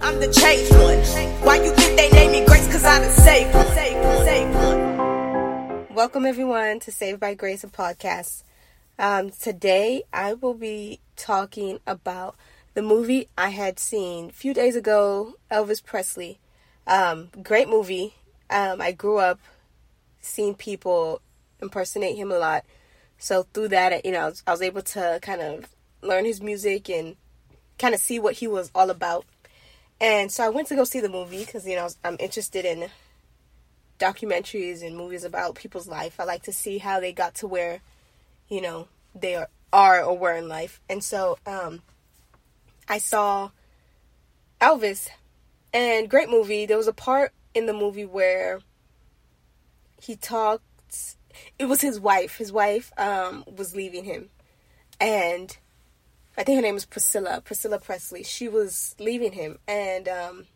I'm 0.00 0.20
the 0.20 0.32
changed 0.32 0.72
one. 0.72 0.98
Why 1.44 1.56
you 1.56 1.72
think 1.72 1.96
they 1.96 2.08
name 2.10 2.30
me 2.30 2.46
Grace? 2.46 2.66
Cause 2.70 2.84
I 2.84 3.00
the 3.00 3.10
saved 3.10 3.52
one. 3.52 3.66
Saved 3.66 4.04
one. 4.04 4.24
Saved 4.24 4.54
one. 4.54 5.94
Welcome 5.94 6.24
everyone 6.24 6.78
to 6.80 6.92
Saved 6.92 7.18
by 7.18 7.34
Grace, 7.34 7.64
a 7.64 7.66
podcast. 7.66 8.44
Um, 8.96 9.30
today 9.30 10.04
I 10.12 10.34
will 10.34 10.54
be 10.54 11.00
talking 11.16 11.80
about 11.84 12.36
the 12.74 12.82
movie 12.82 13.28
I 13.36 13.48
had 13.48 13.80
seen 13.80 14.28
a 14.28 14.32
few 14.32 14.54
days 14.54 14.76
ago, 14.76 15.34
Elvis 15.50 15.84
Presley. 15.84 16.38
Um, 16.86 17.30
great 17.42 17.68
movie. 17.68 18.14
Um, 18.50 18.80
I 18.80 18.92
grew 18.92 19.18
up 19.18 19.40
seeing 20.20 20.54
people 20.54 21.20
impersonate 21.60 22.16
him 22.16 22.30
a 22.30 22.38
lot. 22.38 22.64
So 23.18 23.46
through 23.52 23.68
that, 23.68 24.06
you 24.06 24.12
know, 24.12 24.20
I 24.20 24.26
was, 24.26 24.42
I 24.46 24.50
was 24.52 24.62
able 24.62 24.82
to 24.82 25.18
kind 25.22 25.40
of 25.40 25.68
learn 26.02 26.24
his 26.24 26.40
music 26.40 26.88
and 26.88 27.16
kind 27.80 27.94
of 27.94 28.00
see 28.00 28.20
what 28.20 28.34
he 28.34 28.46
was 28.46 28.70
all 28.76 28.90
about. 28.90 29.24
And 30.00 30.30
so 30.30 30.44
I 30.44 30.48
went 30.48 30.68
to 30.68 30.76
go 30.76 30.84
see 30.84 31.00
the 31.00 31.08
movie 31.08 31.44
because, 31.44 31.66
you 31.66 31.74
know, 31.74 31.88
I'm 32.04 32.16
interested 32.20 32.64
in 32.64 32.88
documentaries 33.98 34.86
and 34.86 34.96
movies 34.96 35.24
about 35.24 35.56
people's 35.56 35.88
life. 35.88 36.20
I 36.20 36.24
like 36.24 36.44
to 36.44 36.52
see 36.52 36.78
how 36.78 37.00
they 37.00 37.12
got 37.12 37.34
to 37.36 37.48
where, 37.48 37.80
you 38.48 38.60
know, 38.60 38.88
they 39.14 39.34
are, 39.34 39.48
are 39.72 40.04
or 40.04 40.16
were 40.16 40.34
in 40.34 40.48
life. 40.48 40.80
And 40.88 41.02
so 41.02 41.38
um, 41.46 41.82
I 42.88 42.98
saw 42.98 43.50
Elvis 44.60 45.08
and 45.72 46.08
great 46.08 46.30
movie. 46.30 46.64
There 46.64 46.76
was 46.76 46.88
a 46.88 46.92
part 46.92 47.32
in 47.54 47.66
the 47.66 47.72
movie 47.72 48.06
where 48.06 48.60
he 50.00 50.14
talked 50.14 50.62
it 51.58 51.66
was 51.66 51.80
his 51.80 52.00
wife. 52.00 52.36
His 52.36 52.52
wife 52.52 52.92
um, 52.98 53.44
was 53.56 53.74
leaving 53.74 54.04
him, 54.04 54.30
and 55.00 55.56
I 56.38 56.44
think 56.44 56.56
her 56.56 56.62
name 56.62 56.74
was 56.74 56.86
Priscilla. 56.86 57.42
Priscilla 57.44 57.80
Presley. 57.80 58.22
She 58.22 58.46
was 58.48 58.94
leaving 59.00 59.32
him, 59.32 59.58
and 59.66 60.08
um, 60.08 60.46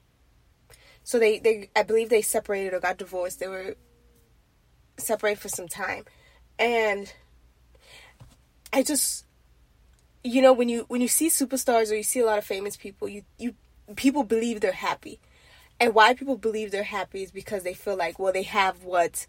so 1.02 1.18
they 1.18 1.40
they 1.40 1.70
I 1.74 1.82
believe 1.82 2.08
they 2.08 2.22
separated 2.22 2.72
or 2.72 2.78
got 2.78 2.98
divorced. 2.98 3.40
They 3.40 3.48
were 3.48 3.74
separated 4.96 5.40
for 5.40 5.48
some 5.48 5.66
time, 5.66 6.04
and 6.56 7.12
I 8.72 8.84
just 8.84 9.26
you 10.22 10.40
know 10.40 10.52
when 10.52 10.68
you 10.68 10.84
when 10.86 11.00
you 11.00 11.08
see 11.08 11.28
superstars 11.28 11.90
or 11.90 11.96
you 11.96 12.04
see 12.04 12.20
a 12.20 12.26
lot 12.26 12.38
of 12.38 12.44
famous 12.44 12.76
people, 12.76 13.08
you 13.08 13.24
you 13.36 13.54
people 13.96 14.22
believe 14.22 14.60
they're 14.60 14.70
happy. 14.70 15.18
And 15.80 15.94
why 15.94 16.14
people 16.14 16.36
believe 16.36 16.70
they're 16.70 16.84
happy 16.84 17.24
is 17.24 17.32
because 17.32 17.64
they 17.64 17.74
feel 17.74 17.96
like, 17.96 18.20
well, 18.20 18.32
they 18.32 18.44
have 18.44 18.84
what 18.84 19.26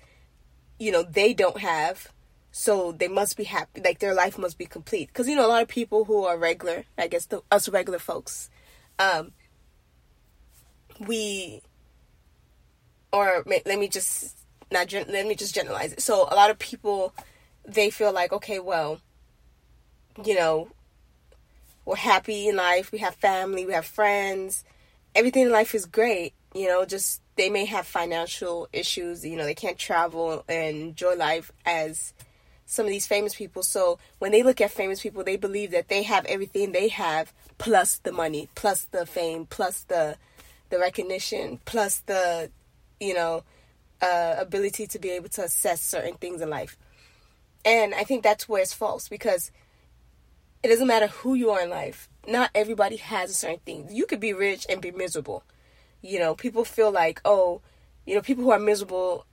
you 0.78 0.92
know 0.92 1.02
they 1.02 1.34
don't 1.34 1.58
have 1.58 2.14
so 2.56 2.92
they 2.92 3.08
must 3.08 3.36
be 3.36 3.44
happy 3.44 3.82
like 3.82 4.00
their 4.00 4.14
life 4.14 4.38
must 4.38 4.58
be 4.58 4.66
complete. 4.66 5.08
Because 5.08 5.28
you 5.28 5.36
know 5.36 5.46
a 5.46 5.50
lot 5.50 5.64
of 5.64 5.68
people 5.68 6.06
who 6.06 6.24
are 6.24 6.38
regular 6.38 6.86
i 6.98 7.08
guess 7.08 7.26
the, 7.26 7.42
us 7.52 7.68
regular 7.68 8.00
folks 8.00 8.50
um 9.00 9.32
we 11.00 11.62
or 13.12 13.44
let 13.46 13.80
me 13.80 13.88
just 13.88 14.38
not 14.72 14.92
let 14.94 15.28
me 15.28 15.36
just 15.36 15.54
generalize 15.54 15.94
it. 15.94 16.02
So 16.02 16.24
a 16.32 16.36
lot 16.36 16.50
of 16.50 16.60
people 16.60 17.14
they 17.66 17.90
feel 17.90 18.14
like 18.14 18.32
okay 18.32 18.60
well 18.60 19.00
you 20.24 20.36
know 20.36 20.70
we're 21.86 21.96
happy 21.96 22.48
in 22.48 22.56
life 22.56 22.92
we 22.92 23.00
have 23.00 23.16
family 23.16 23.66
we 23.66 23.74
have 23.74 23.86
friends 23.86 24.64
everything 25.16 25.44
in 25.44 25.52
life 25.52 25.74
is 25.74 25.86
great 25.86 26.34
you 26.54 26.68
know 26.68 26.86
just 26.86 27.24
they 27.36 27.50
may 27.50 27.66
have 27.66 27.88
financial 27.88 28.68
issues, 28.72 29.26
you 29.26 29.36
know, 29.36 29.46
they 29.46 29.56
can't 29.56 29.78
travel 29.78 30.44
and 30.48 30.78
enjoy 30.78 31.16
life 31.16 31.52
as 31.66 32.14
some 32.66 32.86
of 32.86 32.92
these 32.92 33.08
famous 33.08 33.36
people. 33.36 33.64
So 33.64 34.00
when 34.20 34.32
they 34.32 34.44
look 34.44 34.62
at 34.62 34.72
famous 34.72 35.02
people, 35.02 35.24
they 35.24 35.38
believe 35.38 35.72
that 35.72 35.90
they 35.90 36.04
have 36.04 36.26
everything 36.26 36.72
they 36.72 36.88
have 36.90 37.34
plus 37.58 37.98
the 38.00 38.12
money, 38.12 38.50
plus 38.56 38.86
the 38.86 39.06
fame, 39.06 39.46
plus 39.46 39.84
the 39.84 40.18
the 40.70 40.80
recognition, 40.80 41.60
plus 41.66 42.00
the 42.00 42.50
you 43.00 43.14
know 43.14 43.44
uh, 44.02 44.36
ability 44.38 44.88
to 44.88 45.00
be 45.00 45.12
able 45.12 45.30
to 45.30 45.44
assess 45.44 45.82
certain 45.82 46.16
things 46.16 46.42
in 46.42 46.50
life. 46.50 46.78
And 47.66 47.94
I 47.94 48.04
think 48.04 48.24
that's 48.24 48.50
where 48.50 48.62
it's 48.62 48.74
false 48.74 49.08
because 49.08 49.52
it 50.62 50.68
doesn't 50.68 50.88
matter 50.88 51.08
who 51.08 51.34
you 51.34 51.52
are 51.52 51.62
in 51.62 51.70
life. 51.70 52.10
Not 52.28 52.52
everybody 52.56 52.98
has 52.98 53.30
a 53.30 53.34
certain 53.34 53.60
thing. 53.60 53.88
You 53.90 54.06
could 54.06 54.20
be 54.20 54.34
rich 54.34 54.66
and 54.70 54.82
be 54.82 54.92
miserable 54.92 55.44
you 56.04 56.20
know, 56.20 56.36
people 56.36 56.66
feel 56.66 56.92
like, 56.92 57.22
oh, 57.26 57.62
you 58.06 58.14
know, 58.14 58.22
people 58.22 58.44
who 58.44 58.52
are 58.52 58.60
miserable 58.60 59.26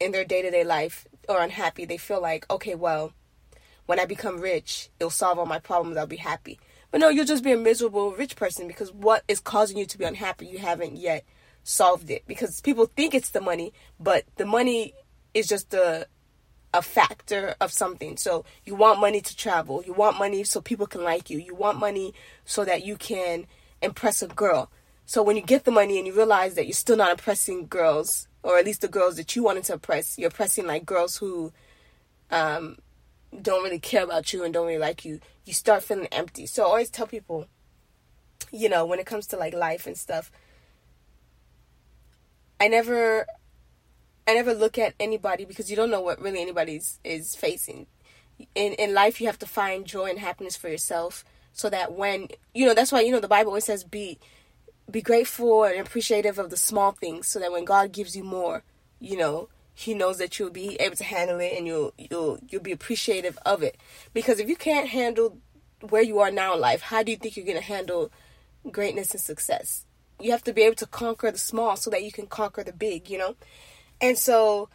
in 0.00 0.10
their 0.10 0.24
day 0.24 0.42
to 0.42 0.50
day 0.50 0.64
life 0.64 1.06
or 1.28 1.40
unhappy, 1.40 1.84
they 1.84 1.96
feel 1.96 2.20
like, 2.20 2.50
okay, 2.50 2.74
well, 2.74 3.12
when 3.86 4.00
I 4.00 4.06
become 4.06 4.40
rich, 4.40 4.90
it'll 4.98 5.10
solve 5.10 5.38
all 5.38 5.46
my 5.46 5.58
problems, 5.58 5.96
I'll 5.96 6.06
be 6.06 6.16
happy. 6.16 6.58
But 6.90 7.00
no, 7.00 7.08
you'll 7.08 7.24
just 7.24 7.44
be 7.44 7.52
a 7.52 7.56
miserable 7.56 8.12
rich 8.12 8.36
person 8.36 8.68
because 8.68 8.92
what 8.92 9.24
is 9.26 9.40
causing 9.40 9.76
you 9.76 9.86
to 9.86 9.98
be 9.98 10.04
unhappy, 10.04 10.46
you 10.46 10.58
haven't 10.58 10.96
yet 10.96 11.24
solved 11.64 12.10
it. 12.10 12.22
Because 12.26 12.60
people 12.60 12.86
think 12.86 13.14
it's 13.14 13.30
the 13.30 13.40
money, 13.40 13.72
but 13.98 14.24
the 14.36 14.46
money 14.46 14.94
is 15.34 15.48
just 15.48 15.74
a 15.74 16.06
a 16.74 16.82
factor 16.82 17.54
of 17.60 17.72
something. 17.72 18.16
So 18.16 18.44
you 18.64 18.74
want 18.74 19.00
money 19.00 19.20
to 19.20 19.36
travel, 19.36 19.82
you 19.86 19.92
want 19.92 20.18
money 20.18 20.42
so 20.42 20.60
people 20.60 20.88
can 20.88 21.04
like 21.04 21.30
you, 21.30 21.38
you 21.38 21.54
want 21.54 21.78
money 21.78 22.14
so 22.44 22.64
that 22.64 22.84
you 22.84 22.96
can 22.96 23.46
impress 23.80 24.22
a 24.22 24.26
girl. 24.26 24.70
So 25.06 25.22
when 25.22 25.36
you 25.36 25.42
get 25.42 25.64
the 25.64 25.70
money 25.70 25.98
and 25.98 26.06
you 26.06 26.14
realize 26.14 26.54
that 26.54 26.66
you're 26.66 26.72
still 26.72 26.96
not 26.96 27.10
impressing 27.10 27.66
girls, 27.66 28.26
or 28.42 28.58
at 28.58 28.64
least 28.64 28.80
the 28.80 28.88
girls 28.88 29.16
that 29.16 29.36
you 29.36 29.42
wanted 29.42 29.64
to 29.64 29.74
impress, 29.74 30.18
you're 30.18 30.28
impressing 30.28 30.66
like 30.66 30.86
girls 30.86 31.18
who 31.18 31.52
um, 32.30 32.78
don't 33.42 33.62
really 33.62 33.78
care 33.78 34.04
about 34.04 34.32
you 34.32 34.44
and 34.44 34.54
don't 34.54 34.66
really 34.66 34.78
like 34.78 35.04
you, 35.04 35.20
you 35.44 35.52
start 35.52 35.82
feeling 35.82 36.06
empty. 36.06 36.46
So 36.46 36.62
I 36.62 36.66
always 36.66 36.90
tell 36.90 37.06
people, 37.06 37.46
you 38.50 38.68
know, 38.68 38.86
when 38.86 38.98
it 38.98 39.06
comes 39.06 39.26
to 39.28 39.36
like 39.36 39.54
life 39.54 39.86
and 39.86 39.96
stuff, 39.96 40.30
I 42.60 42.68
never 42.68 43.26
I 44.26 44.34
never 44.34 44.54
look 44.54 44.78
at 44.78 44.94
anybody 44.98 45.44
because 45.44 45.68
you 45.68 45.76
don't 45.76 45.90
know 45.90 46.00
what 46.00 46.20
really 46.20 46.40
anybody's 46.40 46.98
is 47.04 47.34
facing. 47.34 47.86
In 48.54 48.72
in 48.74 48.94
life 48.94 49.20
you 49.20 49.26
have 49.26 49.38
to 49.40 49.46
find 49.46 49.84
joy 49.84 50.06
and 50.06 50.18
happiness 50.18 50.56
for 50.56 50.68
yourself 50.68 51.24
so 51.52 51.68
that 51.68 51.92
when 51.92 52.28
you 52.54 52.64
know 52.64 52.74
that's 52.74 52.90
why 52.92 53.00
you 53.00 53.12
know 53.12 53.20
the 53.20 53.28
Bible 53.28 53.50
always 53.50 53.64
says 53.64 53.84
be 53.84 54.18
be 54.90 55.02
grateful 55.02 55.64
and 55.64 55.80
appreciative 55.80 56.38
of 56.38 56.50
the 56.50 56.56
small 56.56 56.92
things 56.92 57.26
so 57.26 57.38
that 57.38 57.52
when 57.52 57.64
God 57.64 57.92
gives 57.92 58.16
you 58.16 58.24
more, 58.24 58.62
you 59.00 59.16
know, 59.16 59.48
he 59.74 59.92
knows 59.92 60.18
that 60.18 60.38
you'll 60.38 60.50
be 60.50 60.76
able 60.76 60.96
to 60.96 61.04
handle 61.04 61.40
it 61.40 61.52
and 61.56 61.66
you'll 61.66 61.92
you'll 61.98 62.38
you'll 62.48 62.62
be 62.62 62.72
appreciative 62.72 63.38
of 63.44 63.62
it. 63.62 63.76
Because 64.12 64.38
if 64.38 64.48
you 64.48 64.56
can't 64.56 64.88
handle 64.88 65.38
where 65.80 66.02
you 66.02 66.20
are 66.20 66.30
now 66.30 66.54
in 66.54 66.60
life, 66.60 66.82
how 66.82 67.02
do 67.02 67.10
you 67.10 67.16
think 67.16 67.36
you're 67.36 67.44
going 67.44 67.58
to 67.58 67.64
handle 67.64 68.10
greatness 68.70 69.10
and 69.10 69.20
success? 69.20 69.84
You 70.20 70.30
have 70.30 70.44
to 70.44 70.52
be 70.52 70.62
able 70.62 70.76
to 70.76 70.86
conquer 70.86 71.30
the 71.30 71.38
small 71.38 71.76
so 71.76 71.90
that 71.90 72.04
you 72.04 72.12
can 72.12 72.26
conquer 72.26 72.62
the 72.62 72.72
big, 72.72 73.10
you 73.10 73.18
know? 73.18 73.34
And 74.00 74.16
so 74.16 74.68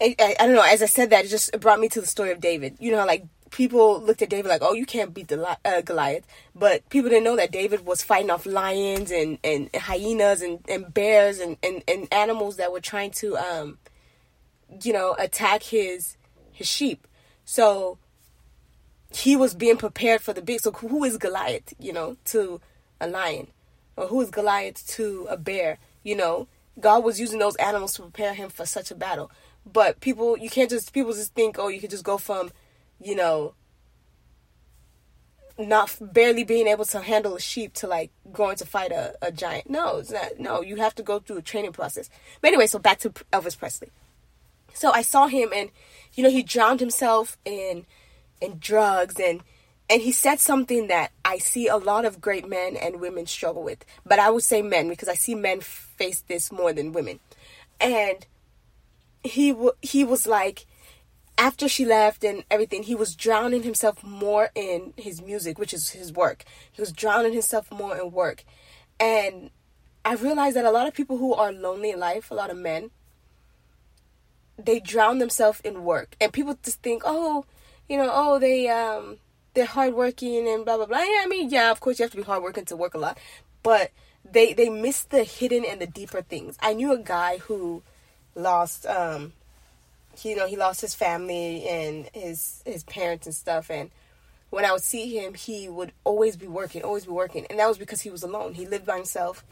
I, 0.00 0.16
I, 0.18 0.36
I 0.40 0.46
don't 0.46 0.56
know, 0.56 0.62
as 0.62 0.82
I 0.82 0.86
said 0.86 1.10
that, 1.10 1.24
it 1.24 1.28
just 1.28 1.58
brought 1.60 1.78
me 1.78 1.88
to 1.90 2.00
the 2.00 2.06
story 2.06 2.32
of 2.32 2.40
David. 2.40 2.76
You 2.80 2.92
know, 2.92 3.04
like 3.06 3.24
people 3.50 4.00
looked 4.00 4.22
at 4.22 4.30
David 4.30 4.48
like, 4.48 4.62
"Oh, 4.62 4.74
you 4.74 4.86
can't 4.86 5.12
beat 5.12 5.28
the 5.28 5.58
uh, 5.64 5.80
Goliath," 5.82 6.26
but 6.54 6.88
people 6.88 7.10
didn't 7.10 7.24
know 7.24 7.36
that 7.36 7.52
David 7.52 7.84
was 7.84 8.02
fighting 8.02 8.30
off 8.30 8.46
lions 8.46 9.10
and, 9.10 9.38
and 9.44 9.70
hyenas 9.74 10.42
and, 10.42 10.60
and 10.68 10.92
bears 10.92 11.38
and, 11.38 11.56
and, 11.62 11.82
and 11.88 12.08
animals 12.12 12.56
that 12.56 12.72
were 12.72 12.80
trying 12.80 13.10
to, 13.12 13.36
um, 13.36 13.78
you 14.82 14.92
know, 14.92 15.14
attack 15.18 15.62
his 15.62 16.16
his 16.52 16.66
sheep. 16.66 17.06
So 17.44 17.98
he 19.12 19.36
was 19.36 19.54
being 19.54 19.76
prepared 19.76 20.20
for 20.20 20.32
the 20.32 20.42
big. 20.42 20.60
So 20.60 20.72
who 20.72 21.04
is 21.04 21.16
Goliath? 21.16 21.74
You 21.78 21.92
know, 21.92 22.16
to 22.26 22.60
a 23.00 23.08
lion, 23.08 23.48
or 23.96 24.06
who 24.06 24.20
is 24.20 24.30
Goliath 24.30 24.86
to 24.96 25.26
a 25.28 25.36
bear? 25.36 25.78
You 26.02 26.16
know, 26.16 26.48
God 26.78 27.04
was 27.04 27.20
using 27.20 27.38
those 27.38 27.56
animals 27.56 27.94
to 27.94 28.02
prepare 28.02 28.34
him 28.34 28.48
for 28.48 28.64
such 28.64 28.90
a 28.90 28.94
battle. 28.94 29.30
But 29.70 30.00
people, 30.00 30.38
you 30.38 30.48
can't 30.48 30.70
just 30.70 30.92
people 30.92 31.12
just 31.12 31.34
think, 31.34 31.58
oh, 31.58 31.68
you 31.68 31.80
could 31.80 31.90
just 31.90 32.04
go 32.04 32.16
from 32.16 32.50
you 33.00 33.14
know, 33.14 33.54
not 35.58 35.96
barely 36.00 36.44
being 36.44 36.66
able 36.66 36.84
to 36.86 37.00
handle 37.00 37.36
a 37.36 37.40
sheep 37.40 37.74
to 37.74 37.86
like 37.86 38.10
going 38.32 38.56
to 38.56 38.66
fight 38.66 38.92
a, 38.92 39.14
a 39.22 39.30
giant. 39.30 39.68
No, 39.68 39.98
it's 39.98 40.10
not. 40.10 40.38
No, 40.38 40.62
you 40.62 40.76
have 40.76 40.94
to 40.96 41.02
go 41.02 41.18
through 41.18 41.38
a 41.38 41.42
training 41.42 41.72
process. 41.72 42.08
But 42.40 42.48
anyway, 42.48 42.66
so 42.66 42.78
back 42.78 42.98
to 43.00 43.10
Elvis 43.32 43.58
Presley. 43.58 43.90
So 44.72 44.90
I 44.90 45.02
saw 45.02 45.26
him, 45.26 45.50
and 45.54 45.70
you 46.14 46.22
know, 46.22 46.30
he 46.30 46.42
drowned 46.42 46.80
himself 46.80 47.36
in 47.44 47.86
in 48.40 48.58
drugs, 48.58 49.16
and 49.20 49.42
and 49.88 50.02
he 50.02 50.12
said 50.12 50.40
something 50.40 50.86
that 50.86 51.10
I 51.24 51.38
see 51.38 51.66
a 51.66 51.76
lot 51.76 52.04
of 52.04 52.20
great 52.20 52.48
men 52.48 52.76
and 52.76 53.00
women 53.00 53.26
struggle 53.26 53.62
with. 53.62 53.84
But 54.06 54.18
I 54.20 54.30
would 54.30 54.44
say 54.44 54.62
men 54.62 54.88
because 54.88 55.08
I 55.08 55.14
see 55.14 55.34
men 55.34 55.60
face 55.60 56.22
this 56.22 56.52
more 56.52 56.72
than 56.72 56.92
women. 56.92 57.18
And 57.80 58.24
he 59.24 59.50
w- 59.50 59.72
he 59.82 60.04
was 60.04 60.26
like 60.26 60.66
after 61.40 61.68
she 61.68 61.86
left 61.86 62.22
and 62.22 62.44
everything, 62.50 62.82
he 62.82 62.94
was 62.94 63.16
drowning 63.16 63.62
himself 63.62 64.04
more 64.04 64.50
in 64.54 64.92
his 64.98 65.22
music, 65.22 65.58
which 65.58 65.72
is 65.72 65.88
his 65.88 66.12
work. 66.12 66.44
He 66.70 66.82
was 66.82 66.92
drowning 66.92 67.32
himself 67.32 67.72
more 67.72 67.96
in 67.96 68.12
work. 68.12 68.44
And 69.00 69.48
I 70.04 70.14
realized 70.16 70.54
that 70.56 70.66
a 70.66 70.70
lot 70.70 70.86
of 70.86 70.92
people 70.92 71.16
who 71.16 71.32
are 71.32 71.50
lonely 71.50 71.90
in 71.90 71.98
life, 71.98 72.30
a 72.30 72.34
lot 72.34 72.50
of 72.50 72.58
men, 72.58 72.90
they 74.58 74.80
drown 74.80 75.18
themselves 75.18 75.60
in 75.60 75.82
work. 75.82 76.14
And 76.20 76.30
people 76.30 76.58
just 76.62 76.82
think, 76.82 77.04
oh, 77.06 77.46
you 77.88 77.96
know, 77.96 78.10
oh, 78.12 78.38
they, 78.38 78.68
um, 78.68 79.16
they're 79.54 79.64
hardworking 79.64 80.46
and 80.46 80.66
blah 80.66 80.76
blah 80.76 80.84
blah. 80.84 80.98
Yeah, 80.98 81.22
I 81.22 81.26
mean, 81.26 81.48
yeah, 81.48 81.70
of 81.70 81.80
course 81.80 81.98
you 81.98 82.02
have 82.04 82.10
to 82.10 82.18
be 82.18 82.22
hardworking 82.22 82.66
to 82.66 82.76
work 82.76 82.92
a 82.92 82.98
lot, 82.98 83.16
but 83.62 83.92
they 84.30 84.52
they 84.52 84.68
miss 84.68 85.04
the 85.04 85.24
hidden 85.24 85.64
and 85.64 85.80
the 85.80 85.86
deeper 85.86 86.20
things. 86.20 86.58
I 86.60 86.74
knew 86.74 86.92
a 86.92 86.98
guy 86.98 87.38
who 87.38 87.82
lost 88.34 88.84
um 88.84 89.32
you 90.24 90.36
know 90.36 90.46
he 90.46 90.56
lost 90.56 90.80
his 90.80 90.94
family 90.94 91.68
and 91.68 92.08
his 92.12 92.62
his 92.64 92.84
parents 92.84 93.26
and 93.26 93.34
stuff. 93.34 93.70
And 93.70 93.90
when 94.50 94.64
I 94.64 94.72
would 94.72 94.82
see 94.82 95.16
him 95.16 95.34
he 95.34 95.68
would 95.68 95.92
always 96.04 96.36
be 96.36 96.46
working 96.46 96.82
always 96.82 97.06
be 97.06 97.12
working. 97.12 97.46
And 97.48 97.58
that 97.58 97.68
was 97.68 97.78
because 97.78 98.00
he 98.00 98.10
was 98.10 98.22
alone. 98.22 98.54
He 98.54 98.66
lived 98.66 98.86
by 98.86 98.96
himself. 98.96 99.44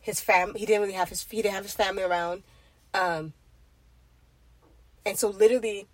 His 0.00 0.20
fam 0.20 0.54
he 0.54 0.66
didn't 0.66 0.82
really 0.82 0.94
have 0.94 1.08
his 1.08 1.24
he 1.28 1.42
didn't 1.42 1.54
have 1.54 1.64
his 1.64 1.74
family 1.74 2.02
around. 2.02 2.42
Um 2.94 3.32
and 5.04 5.18
so 5.18 5.28
literally 5.28 5.86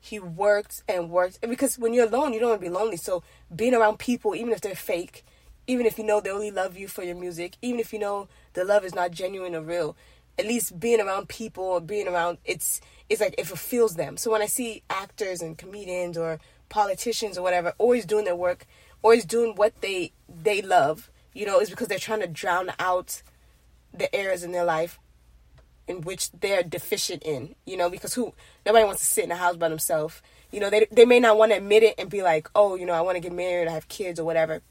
he 0.00 0.18
worked 0.18 0.82
and 0.88 1.10
worked. 1.10 1.38
And 1.42 1.50
because 1.50 1.78
when 1.78 1.92
you're 1.92 2.06
alone 2.06 2.32
you 2.32 2.40
don't 2.40 2.50
want 2.50 2.60
to 2.60 2.66
be 2.66 2.74
lonely. 2.74 2.96
So 2.96 3.22
being 3.54 3.74
around 3.74 3.98
people 3.98 4.34
even 4.34 4.52
if 4.52 4.60
they're 4.60 4.74
fake 4.74 5.24
even 5.66 5.86
if 5.86 5.98
you 5.98 6.04
know 6.04 6.20
they 6.20 6.30
only 6.30 6.50
love 6.50 6.76
you 6.76 6.88
for 6.88 7.02
your 7.02 7.14
music 7.14 7.56
even 7.62 7.78
if 7.78 7.92
you 7.92 7.98
know 7.98 8.28
the 8.54 8.64
love 8.64 8.84
is 8.84 8.94
not 8.94 9.12
genuine 9.12 9.54
or 9.54 9.60
real 9.60 9.96
at 10.40 10.46
least 10.46 10.80
being 10.80 11.00
around 11.00 11.28
people 11.28 11.64
or 11.64 11.80
being 11.80 12.08
around 12.08 12.38
it's 12.46 12.80
it's 13.10 13.20
like 13.20 13.34
it 13.36 13.46
fulfills 13.46 13.96
them. 13.96 14.16
So 14.16 14.30
when 14.30 14.40
I 14.40 14.46
see 14.46 14.82
actors 14.88 15.42
and 15.42 15.58
comedians 15.58 16.16
or 16.16 16.40
politicians 16.68 17.36
or 17.36 17.42
whatever 17.42 17.74
always 17.76 18.06
doing 18.06 18.24
their 18.24 18.36
work, 18.36 18.66
always 19.02 19.24
doing 19.24 19.54
what 19.54 19.78
they 19.82 20.12
they 20.28 20.62
love, 20.62 21.10
you 21.34 21.44
know, 21.44 21.58
it's 21.58 21.70
because 21.70 21.88
they're 21.88 21.98
trying 21.98 22.20
to 22.20 22.26
drown 22.26 22.72
out 22.78 23.22
the 23.92 24.12
errors 24.14 24.42
in 24.42 24.52
their 24.52 24.64
life 24.64 24.98
in 25.86 26.00
which 26.02 26.30
they're 26.30 26.62
deficient 26.62 27.22
in, 27.22 27.54
you 27.66 27.76
know, 27.76 27.90
because 27.90 28.14
who 28.14 28.32
nobody 28.64 28.84
wants 28.84 29.00
to 29.00 29.06
sit 29.06 29.24
in 29.24 29.32
a 29.32 29.36
house 29.36 29.56
by 29.56 29.68
themselves. 29.68 30.22
You 30.50 30.60
know, 30.60 30.70
they 30.70 30.86
they 30.90 31.04
may 31.04 31.20
not 31.20 31.36
want 31.36 31.52
to 31.52 31.58
admit 31.58 31.82
it 31.82 31.96
and 31.98 32.08
be 32.08 32.22
like, 32.22 32.48
"Oh, 32.54 32.76
you 32.76 32.86
know, 32.86 32.94
I 32.94 33.02
want 33.02 33.16
to 33.16 33.20
get 33.20 33.32
married, 33.32 33.68
I 33.68 33.72
have 33.72 33.88
kids 33.88 34.18
or 34.18 34.24
whatever." 34.24 34.62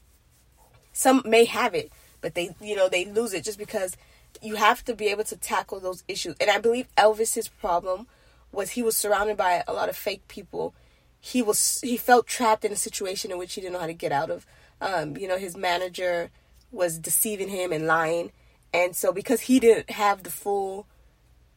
Some 0.92 1.22
may 1.24 1.44
have 1.44 1.74
it, 1.74 1.92
but 2.20 2.34
they, 2.34 2.56
you 2.60 2.74
know, 2.74 2.88
they 2.88 3.04
lose 3.04 3.32
it 3.32 3.44
just 3.44 3.58
because 3.58 3.96
you 4.42 4.56
have 4.56 4.84
to 4.84 4.94
be 4.94 5.08
able 5.08 5.24
to 5.24 5.36
tackle 5.36 5.80
those 5.80 6.04
issues. 6.08 6.36
And 6.40 6.50
I 6.50 6.58
believe 6.58 6.88
Elvis's 6.96 7.48
problem 7.48 8.06
was 8.52 8.70
he 8.70 8.82
was 8.82 8.96
surrounded 8.96 9.36
by 9.36 9.62
a 9.66 9.72
lot 9.72 9.88
of 9.88 9.96
fake 9.96 10.26
people. 10.28 10.74
He 11.20 11.42
was 11.42 11.80
he 11.82 11.96
felt 11.96 12.26
trapped 12.26 12.64
in 12.64 12.72
a 12.72 12.76
situation 12.76 13.30
in 13.30 13.38
which 13.38 13.54
he 13.54 13.60
didn't 13.60 13.74
know 13.74 13.80
how 13.80 13.86
to 13.86 13.92
get 13.92 14.12
out 14.12 14.30
of. 14.30 14.46
Um, 14.80 15.16
you 15.16 15.28
know, 15.28 15.36
his 15.36 15.56
manager 15.56 16.30
was 16.72 16.98
deceiving 16.98 17.48
him 17.48 17.72
and 17.72 17.86
lying, 17.86 18.32
and 18.72 18.96
so 18.96 19.12
because 19.12 19.42
he 19.42 19.60
didn't 19.60 19.90
have 19.90 20.22
the 20.22 20.30
full, 20.30 20.86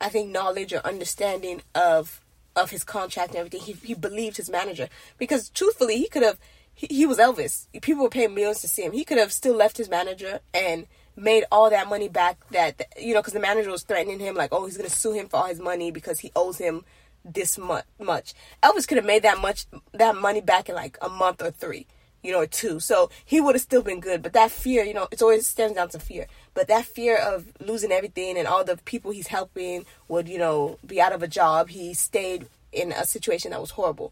I 0.02 0.10
think, 0.10 0.32
knowledge 0.32 0.74
or 0.74 0.86
understanding 0.86 1.62
of 1.74 2.22
of 2.56 2.70
his 2.72 2.84
contract 2.84 3.30
and 3.30 3.38
everything, 3.38 3.62
he 3.62 3.74
he 3.88 3.94
believed 3.94 4.38
his 4.38 4.50
manager 4.50 4.90
because 5.18 5.50
truthfully, 5.50 5.98
he 5.98 6.08
could 6.08 6.24
have. 6.24 6.40
He, 6.76 6.88
he 6.88 7.06
was 7.06 7.20
Elvis. 7.20 7.68
People 7.82 8.04
were 8.04 8.10
paying 8.10 8.34
millions 8.34 8.62
to 8.62 8.68
see 8.68 8.84
him. 8.84 8.94
He 8.94 9.06
could 9.06 9.20
have 9.20 9.32
still 9.32 9.56
left 9.56 9.78
his 9.78 9.90
manager 9.90 10.40
and 10.56 10.88
made 11.16 11.44
all 11.52 11.70
that 11.70 11.88
money 11.88 12.10
back 12.10 12.38
that 12.52 12.82
you 13.00 13.14
know 13.14 13.22
because 13.22 13.34
the 13.34 13.40
manager 13.40 13.70
was 13.70 13.84
threatening 13.84 14.20
him 14.20 14.36
like 14.36 14.50
oh 14.52 14.66
he's 14.66 14.78
gonna 14.78 14.90
sue 14.90 15.14
him 15.14 15.28
for 15.28 15.38
all 15.38 15.46
his 15.48 15.60
money 15.60 15.92
because 15.92 16.20
he 16.20 16.32
owes 16.36 16.58
him 16.58 16.84
this 17.26 17.58
much 17.58 17.86
much. 18.00 18.34
Elvis 18.62 18.88
could 18.88 18.98
have 18.98 19.06
made 19.06 19.24
that 19.24 19.40
much 19.40 19.66
that 19.94 20.16
money 20.16 20.42
back 20.42 20.70
in 20.70 20.76
like 20.76 20.98
a 21.02 21.10
month 21.10 21.42
or 21.42 21.52
three 21.52 21.88
you 22.22 22.32
know 22.32 22.40
or 22.40 22.48
two. 22.48 22.80
So 22.80 23.10
he 23.26 23.42
would 23.42 23.56
have 23.56 23.62
still 23.62 23.82
been 23.82 24.00
good 24.00 24.22
but 24.22 24.34
that 24.34 24.52
fear 24.52 24.84
you 24.84 24.94
know 24.94 25.08
it's 25.12 25.22
always 25.22 25.48
stems 25.48 25.76
down 25.76 25.90
to 25.90 26.00
fear. 26.00 26.28
But 26.54 26.68
that 26.68 26.86
fear 26.86 27.18
of 27.18 27.46
losing 27.60 27.92
everything 27.92 28.38
and 28.38 28.48
all 28.48 28.64
the 28.64 28.78
people 28.78 29.12
he's 29.12 29.28
helping 29.28 29.86
would 30.08 30.28
you 30.28 30.38
know 30.38 30.80
be 30.86 31.00
out 31.00 31.14
of 31.14 31.24
a 31.24 31.28
job. 31.28 31.70
He 31.70 31.94
stayed 31.94 32.48
in 32.72 32.92
a 32.92 33.06
situation 33.06 33.52
that 33.52 33.62
was 33.62 33.72
horrible. 33.72 34.12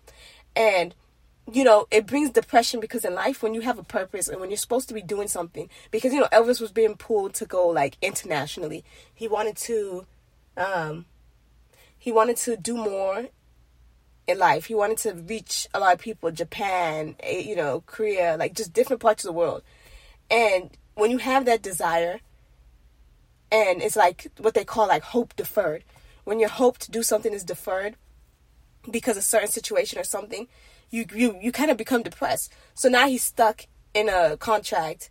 And 0.56 0.94
you 1.52 1.64
know, 1.64 1.88
it 1.92 2.06
brings 2.06 2.30
depression 2.30 2.80
because 2.80 3.04
in 3.04 3.14
life, 3.14 3.44
when 3.44 3.54
you 3.54 3.62
have 3.62 3.78
a 3.78 3.84
purpose 3.84 4.28
and 4.28 4.40
when 4.40 4.50
you're 4.50 4.58
supposed 4.58 4.88
to 4.88 4.94
be 4.94 5.02
doing 5.02 5.28
something, 5.28 5.70
because, 5.92 6.14
you 6.14 6.20
know, 6.20 6.28
Elvis 6.32 6.62
was 6.62 6.72
being 6.72 6.96
pulled 6.96 7.34
to 7.36 7.46
go 7.46 7.68
like 7.68 7.98
internationally. 8.02 8.84
He 9.14 9.28
wanted 9.28 9.58
to, 9.58 10.06
um, 10.56 11.06
he 11.98 12.12
wanted 12.12 12.38
to 12.38 12.56
do 12.56 12.76
more 12.76 13.28
in 14.28 14.40
life. 14.40 14.66
He 14.66 14.76
wanted 14.76 14.98
to 15.00 15.14
reach 15.14 15.68
a 15.74 15.80
lot 15.80 15.94
of 15.94 16.00
people, 16.00 16.32
Japan, 16.32 17.16
eh, 17.20 17.40
you 17.40 17.56
know, 17.56 17.84
Korea, 17.86 18.38
like 18.38 18.54
just 18.54 18.74
different 18.74 19.02
parts 19.02 19.24
of 19.24 19.30
the 19.30 19.38
world. 19.38 19.62
And 20.30 20.72
when 20.96 21.12
you 21.12 21.18
have 21.18 21.46
that 21.46 21.62
desire, 21.62 22.22
and 23.52 23.82
it's 23.82 23.98
like 23.98 24.28
what 24.38 24.54
they 24.54 24.64
call 24.64 24.88
like 24.88 25.04
hope 25.04 25.36
deferred. 25.36 25.84
When 26.24 26.40
your 26.40 26.50
hope 26.50 26.78
to 26.80 26.92
do 26.92 27.04
something 27.04 27.34
is 27.34 27.44
deferred 27.44 27.96
because 28.90 29.18
a 29.18 29.22
certain 29.22 29.50
situation 29.50 30.00
or 30.00 30.04
something, 30.04 30.48
you 30.92 31.06
you 31.16 31.38
you 31.42 31.52
kind 31.52 31.72
of 31.72 31.78
become 31.78 32.04
depressed. 32.04 32.52
So 32.74 32.90
now 32.90 33.08
he's 33.08 33.24
stuck 33.24 33.66
in 33.94 34.10
a 34.10 34.38
contract 34.38 35.10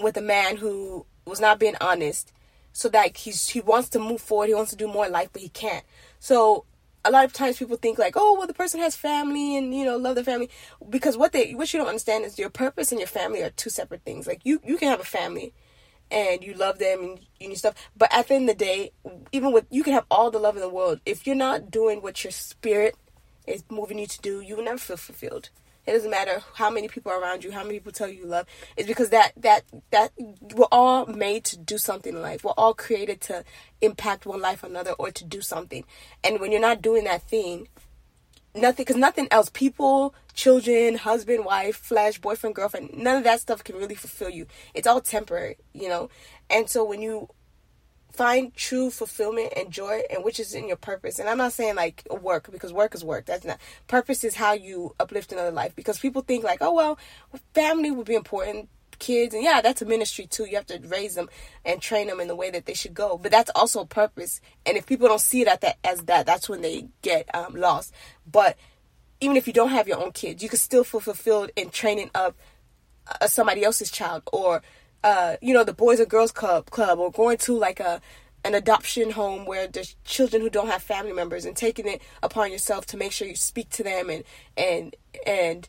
with 0.00 0.16
a 0.16 0.22
man 0.22 0.58
who 0.58 1.06
was 1.26 1.40
not 1.40 1.58
being 1.58 1.76
honest. 1.80 2.32
So 2.72 2.90
that 2.90 3.16
he's 3.16 3.48
he 3.48 3.60
wants 3.60 3.88
to 3.90 3.98
move 3.98 4.20
forward, 4.20 4.48
he 4.48 4.54
wants 4.54 4.70
to 4.70 4.76
do 4.76 4.86
more 4.86 5.06
in 5.06 5.12
life, 5.12 5.30
but 5.32 5.40
he 5.40 5.48
can't. 5.48 5.84
So 6.20 6.66
a 7.06 7.10
lot 7.10 7.24
of 7.24 7.32
times 7.32 7.56
people 7.56 7.76
think 7.76 7.98
like, 7.98 8.14
oh, 8.16 8.34
well, 8.36 8.46
the 8.46 8.54
person 8.54 8.80
has 8.80 8.94
family 8.94 9.56
and 9.56 9.74
you 9.74 9.84
know 9.84 9.96
love 9.96 10.14
their 10.14 10.24
family 10.24 10.50
because 10.90 11.16
what 11.16 11.32
they 11.32 11.52
what 11.54 11.72
you 11.72 11.78
don't 11.78 11.88
understand 11.88 12.24
is 12.24 12.38
your 12.38 12.50
purpose 12.50 12.92
and 12.92 13.00
your 13.00 13.08
family 13.08 13.42
are 13.42 13.50
two 13.50 13.70
separate 13.70 14.02
things. 14.02 14.26
Like 14.26 14.42
you 14.44 14.60
you 14.64 14.76
can 14.76 14.88
have 14.88 15.00
a 15.00 15.04
family 15.04 15.54
and 16.10 16.44
you 16.44 16.52
love 16.52 16.78
them 16.78 17.00
and 17.00 17.20
you 17.40 17.48
need 17.48 17.58
stuff, 17.58 17.74
but 17.96 18.12
at 18.12 18.28
the 18.28 18.34
end 18.34 18.48
of 18.48 18.58
the 18.58 18.64
day, 18.64 18.92
even 19.32 19.52
with 19.52 19.66
you 19.70 19.82
can 19.82 19.94
have 19.94 20.04
all 20.10 20.30
the 20.30 20.38
love 20.38 20.54
in 20.54 20.62
the 20.62 20.68
world 20.68 21.00
if 21.06 21.26
you're 21.26 21.34
not 21.34 21.70
doing 21.70 22.02
what 22.02 22.22
your 22.22 22.30
spirit 22.30 22.94
is 23.46 23.64
moving 23.70 23.98
you 23.98 24.06
to 24.06 24.20
do, 24.20 24.40
you 24.40 24.56
will 24.56 24.64
never 24.64 24.78
feel 24.78 24.96
fulfilled. 24.96 25.50
It 25.86 25.92
doesn't 25.92 26.10
matter 26.10 26.42
how 26.54 26.68
many 26.68 26.88
people 26.88 27.12
are 27.12 27.20
around 27.20 27.44
you, 27.44 27.52
how 27.52 27.62
many 27.62 27.74
people 27.74 27.92
tell 27.92 28.08
you 28.08 28.26
love. 28.26 28.46
It's 28.76 28.88
because 28.88 29.10
that 29.10 29.32
that 29.36 29.62
that 29.92 30.10
we're 30.54 30.66
all 30.72 31.06
made 31.06 31.44
to 31.44 31.56
do 31.56 31.78
something 31.78 32.14
in 32.14 32.22
life. 32.22 32.42
We're 32.42 32.50
all 32.52 32.74
created 32.74 33.20
to 33.22 33.44
impact 33.80 34.26
one 34.26 34.40
life 34.40 34.64
another 34.64 34.92
or 34.92 35.12
to 35.12 35.24
do 35.24 35.40
something. 35.40 35.84
And 36.24 36.40
when 36.40 36.50
you're 36.50 36.60
not 36.60 36.82
doing 36.82 37.04
that 37.04 37.22
thing, 37.22 37.68
nothing 38.52 38.84
because 38.84 38.96
nothing 38.96 39.28
else, 39.30 39.48
people, 39.48 40.12
children, 40.34 40.96
husband, 40.96 41.44
wife, 41.44 41.76
flash, 41.76 42.18
boyfriend, 42.18 42.56
girlfriend, 42.56 42.90
none 42.92 43.18
of 43.18 43.24
that 43.24 43.40
stuff 43.40 43.62
can 43.62 43.76
really 43.76 43.94
fulfill 43.94 44.30
you. 44.30 44.46
It's 44.74 44.88
all 44.88 45.00
temporary, 45.00 45.56
you 45.72 45.88
know. 45.88 46.10
And 46.50 46.68
so 46.68 46.84
when 46.84 47.00
you 47.00 47.28
find 48.12 48.54
true 48.54 48.90
fulfillment 48.90 49.52
and 49.56 49.70
joy 49.70 50.00
and 50.10 50.24
which 50.24 50.40
is 50.40 50.54
in 50.54 50.66
your 50.66 50.76
purpose. 50.76 51.18
And 51.18 51.28
i'm 51.28 51.38
not 51.38 51.52
saying 51.52 51.76
like 51.76 52.06
work 52.10 52.50
because 52.50 52.72
work 52.72 52.94
is 52.94 53.04
work. 53.04 53.26
That's 53.26 53.44
not 53.44 53.58
purpose 53.86 54.24
is 54.24 54.34
how 54.34 54.52
you 54.52 54.94
uplift 54.98 55.32
another 55.32 55.50
life. 55.50 55.76
Because 55.76 55.98
people 55.98 56.22
think 56.22 56.44
like 56.44 56.58
oh 56.60 56.72
well 56.72 56.98
family 57.54 57.90
would 57.90 58.06
be 58.06 58.14
important 58.14 58.68
kids 58.98 59.34
and 59.34 59.44
yeah 59.44 59.60
that's 59.60 59.82
a 59.82 59.86
ministry 59.86 60.26
too. 60.26 60.46
You 60.46 60.56
have 60.56 60.66
to 60.66 60.80
raise 60.88 61.14
them 61.14 61.28
and 61.64 61.80
train 61.82 62.06
them 62.06 62.20
in 62.20 62.28
the 62.28 62.36
way 62.36 62.50
that 62.50 62.66
they 62.66 62.74
should 62.74 62.94
go. 62.94 63.18
But 63.18 63.32
that's 63.32 63.50
also 63.54 63.80
a 63.80 63.86
purpose. 63.86 64.40
And 64.64 64.76
if 64.76 64.86
people 64.86 65.08
don't 65.08 65.20
see 65.20 65.42
it 65.42 65.48
at 65.48 65.60
that 65.60 65.76
as 65.84 66.04
that 66.04 66.26
that's 66.26 66.48
when 66.48 66.62
they 66.62 66.88
get 67.02 67.32
um, 67.34 67.54
lost. 67.54 67.92
But 68.30 68.56
even 69.20 69.36
if 69.36 69.46
you 69.46 69.52
don't 69.52 69.70
have 69.70 69.88
your 69.88 70.02
own 70.02 70.12
kids 70.12 70.42
you 70.42 70.48
can 70.48 70.58
still 70.58 70.84
feel 70.84 71.00
fulfilled 71.00 71.50
in 71.56 71.70
training 71.70 72.10
up 72.14 72.36
uh, 73.20 73.26
somebody 73.26 73.64
else's 73.64 73.90
child 73.90 74.22
or 74.32 74.62
uh, 75.04 75.36
you 75.40 75.54
know, 75.54 75.64
the 75.64 75.72
Boys 75.72 76.00
and 76.00 76.08
Girls 76.08 76.32
Club 76.32 76.70
club 76.70 76.98
or 76.98 77.10
going 77.10 77.38
to 77.38 77.56
like 77.56 77.80
a 77.80 78.00
an 78.44 78.54
adoption 78.54 79.10
home 79.10 79.44
where 79.44 79.66
there's 79.66 79.96
children 80.04 80.40
who 80.40 80.48
don't 80.48 80.68
have 80.68 80.82
family 80.82 81.12
members 81.12 81.44
and 81.44 81.56
taking 81.56 81.88
it 81.88 82.00
upon 82.22 82.52
yourself 82.52 82.86
to 82.86 82.96
make 82.96 83.10
sure 83.10 83.26
you 83.26 83.34
speak 83.34 83.68
to 83.70 83.82
them 83.82 84.08
and 84.08 84.22
and 84.56 84.94
and 85.26 85.68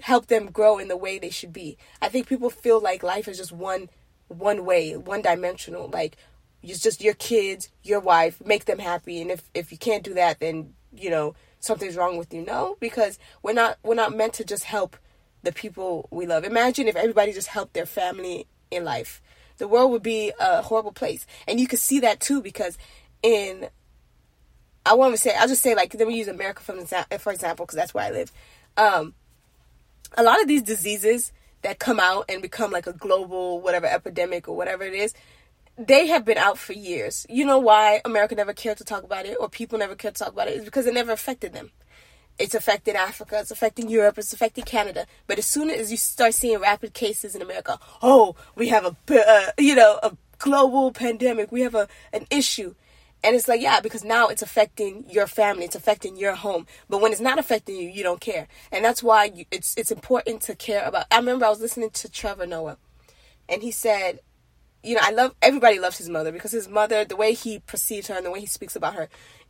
help 0.00 0.26
them 0.26 0.50
grow 0.50 0.78
in 0.78 0.88
the 0.88 0.96
way 0.96 1.18
they 1.18 1.30
should 1.30 1.52
be. 1.52 1.76
I 2.02 2.08
think 2.08 2.28
people 2.28 2.50
feel 2.50 2.80
like 2.80 3.02
life 3.02 3.28
is 3.28 3.38
just 3.38 3.52
one 3.52 3.88
one 4.28 4.64
way, 4.64 4.96
one 4.96 5.22
dimensional. 5.22 5.88
Like 5.88 6.16
it's 6.62 6.80
just 6.80 7.02
your 7.02 7.14
kids, 7.14 7.70
your 7.82 8.00
wife, 8.00 8.44
make 8.44 8.66
them 8.66 8.78
happy, 8.78 9.22
and 9.22 9.30
if 9.30 9.50
if 9.54 9.72
you 9.72 9.78
can't 9.78 10.04
do 10.04 10.14
that, 10.14 10.40
then 10.40 10.74
you 10.92 11.10
know 11.10 11.34
something's 11.60 11.96
wrong 11.96 12.16
with 12.16 12.32
you. 12.32 12.44
No, 12.44 12.76
because 12.80 13.18
we're 13.42 13.52
not 13.52 13.78
we're 13.82 13.94
not 13.94 14.14
meant 14.14 14.34
to 14.34 14.44
just 14.44 14.64
help 14.64 14.96
the 15.42 15.52
people 15.52 16.08
we 16.10 16.26
love. 16.26 16.44
Imagine 16.44 16.88
if 16.88 16.96
everybody 16.96 17.32
just 17.32 17.48
helped 17.48 17.74
their 17.74 17.86
family 17.86 18.46
in 18.70 18.84
life. 18.84 19.20
The 19.58 19.68
world 19.68 19.90
would 19.90 20.02
be 20.02 20.32
a 20.38 20.62
horrible 20.62 20.92
place. 20.92 21.26
And 21.46 21.60
you 21.60 21.66
could 21.66 21.78
see 21.78 22.00
that 22.00 22.20
too 22.20 22.40
because 22.42 22.78
in 23.22 23.68
I 24.86 24.94
want 24.94 25.12
to 25.14 25.18
say 25.18 25.34
I'll 25.36 25.48
just 25.48 25.62
say 25.62 25.74
like 25.74 25.94
let 25.94 26.08
me 26.08 26.16
use 26.16 26.28
America 26.28 26.62
for 26.62 26.74
for 27.18 27.32
example 27.32 27.66
because 27.66 27.76
that's 27.76 27.92
where 27.92 28.04
I 28.04 28.10
live. 28.10 28.32
Um, 28.76 29.14
a 30.16 30.22
lot 30.22 30.40
of 30.40 30.48
these 30.48 30.62
diseases 30.62 31.32
that 31.62 31.78
come 31.78 31.98
out 31.98 32.24
and 32.28 32.40
become 32.40 32.70
like 32.70 32.86
a 32.86 32.92
global 32.92 33.60
whatever 33.60 33.86
epidemic 33.86 34.48
or 34.48 34.56
whatever 34.56 34.84
it 34.84 34.94
is, 34.94 35.12
they 35.76 36.06
have 36.06 36.24
been 36.24 36.38
out 36.38 36.58
for 36.58 36.72
years. 36.72 37.26
You 37.28 37.44
know 37.44 37.58
why 37.58 38.00
America 38.04 38.34
never 38.34 38.52
cared 38.52 38.78
to 38.78 38.84
talk 38.84 39.02
about 39.02 39.26
it 39.26 39.36
or 39.40 39.48
people 39.48 39.78
never 39.78 39.94
cared 39.94 40.14
to 40.14 40.24
talk 40.24 40.32
about 40.32 40.48
it 40.48 40.56
is 40.56 40.64
because 40.64 40.86
it 40.86 40.94
never 40.94 41.12
affected 41.12 41.52
them. 41.52 41.70
It's 42.38 42.54
affecting 42.54 42.96
Africa, 42.96 43.40
it's 43.40 43.50
affecting 43.50 43.88
Europe, 43.88 44.18
it's 44.18 44.32
affecting 44.32 44.64
Canada. 44.64 45.06
But 45.26 45.38
as 45.38 45.46
soon 45.46 45.70
as 45.70 45.90
you 45.90 45.96
start 45.96 46.34
seeing 46.34 46.58
rapid 46.60 46.94
cases 46.94 47.34
in 47.34 47.42
America, 47.42 47.78
oh, 48.02 48.36
we 48.54 48.68
have 48.68 48.84
a 48.84 48.96
uh, 49.10 49.52
you 49.58 49.74
know 49.74 49.98
a 50.02 50.16
global 50.38 50.92
pandemic, 50.92 51.50
we 51.50 51.62
have 51.62 51.74
a 51.74 51.88
an 52.12 52.26
issue, 52.30 52.74
And 53.24 53.34
it's 53.34 53.48
like, 53.48 53.60
yeah, 53.60 53.80
because 53.80 54.04
now 54.04 54.28
it's 54.28 54.42
affecting 54.42 55.04
your 55.10 55.26
family, 55.26 55.64
it's 55.64 55.74
affecting 55.74 56.16
your 56.16 56.34
home. 56.36 56.66
But 56.88 57.00
when 57.00 57.10
it's 57.10 57.20
not 57.20 57.38
affecting 57.38 57.76
you, 57.76 57.88
you 57.88 58.02
don't 58.02 58.20
care. 58.20 58.46
And 58.70 58.84
that's 58.84 59.02
why 59.02 59.24
you, 59.24 59.44
it's 59.50 59.74
it's 59.76 59.90
important 59.90 60.42
to 60.42 60.54
care 60.54 60.84
about. 60.84 61.06
I 61.10 61.16
remember 61.16 61.44
I 61.46 61.50
was 61.50 61.60
listening 61.60 61.90
to 61.90 62.08
Trevor 62.08 62.46
Noah, 62.46 62.78
and 63.48 63.62
he 63.62 63.72
said, 63.72 64.20
you 64.84 64.94
know, 64.94 65.00
I 65.02 65.10
love 65.10 65.34
everybody 65.42 65.80
loves 65.80 65.98
his 65.98 66.08
mother 66.08 66.30
because 66.30 66.52
his 66.52 66.68
mother, 66.68 67.04
the 67.04 67.16
way 67.16 67.34
he 67.34 67.58
perceives 67.58 68.06
her 68.06 68.14
and 68.14 68.24
the 68.24 68.30
way 68.30 68.40
he 68.40 68.46
speaks 68.46 68.76
about 68.76 68.94
her, 68.94 69.08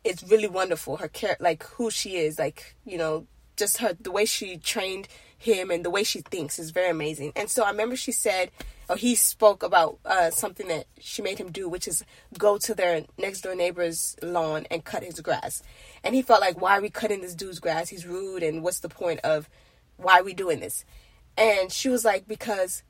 it's 0.09 0.23
really 0.25 0.49
wonderful. 0.49 0.97
Her 0.97 1.09
care, 1.09 1.37
like 1.39 1.63
who 1.65 1.91
she 1.91 2.17
is, 2.17 2.39
like 2.39 2.75
you 2.85 2.99
know, 2.99 3.27
just 3.57 3.79
her 3.79 3.97
the 4.01 4.11
way 4.11 4.25
she 4.25 4.57
trained 4.57 5.09
him 5.37 5.71
and 5.71 5.85
the 5.85 5.91
way 5.91 6.03
she 6.03 6.21
thinks 6.21 6.59
is 6.59 6.71
very 6.71 6.91
amazing. 6.91 7.33
And 7.37 7.49
so 7.49 7.63
I 7.63 7.71
remember 7.71 7.95
she 7.95 8.11
said, 8.11 8.51
or 8.89 8.97
he 8.97 9.15
spoke 9.15 9.63
about 9.63 9.99
uh, 10.05 10.31
something 10.31 10.67
that 10.69 10.87
she 10.99 11.23
made 11.23 11.39
him 11.39 11.53
do, 11.53 11.69
which 11.69 11.87
is 11.87 12.05
go 12.39 12.59
to 12.59 12.75
their 12.75 13.05
next 13.19 13.43
door 13.43 13.55
neighbor's 13.55 14.17
lawn 14.23 14.67
and 14.71 14.85
cut 14.85 15.05
his 15.05 15.21
grass. 15.21 15.63
And 16.03 16.15
he 16.15 16.23
felt 16.23 16.41
like, 16.41 16.61
why 16.61 16.79
are 16.79 16.81
we 16.81 16.91
cutting 16.91 17.21
this 17.21 17.35
dude's 17.35 17.61
grass? 17.61 17.89
He's 17.89 18.07
rude, 18.07 18.43
and 18.43 18.63
what's 18.63 18.81
the 18.81 18.89
point 18.89 19.21
of 19.21 19.49
why 19.97 20.21
are 20.21 20.25
we 20.25 20.35
doing 20.35 20.61
this? 20.61 20.85
And 21.37 21.71
she 21.71 21.89
was 21.89 22.05
like, 22.05 22.27
because 22.27 22.83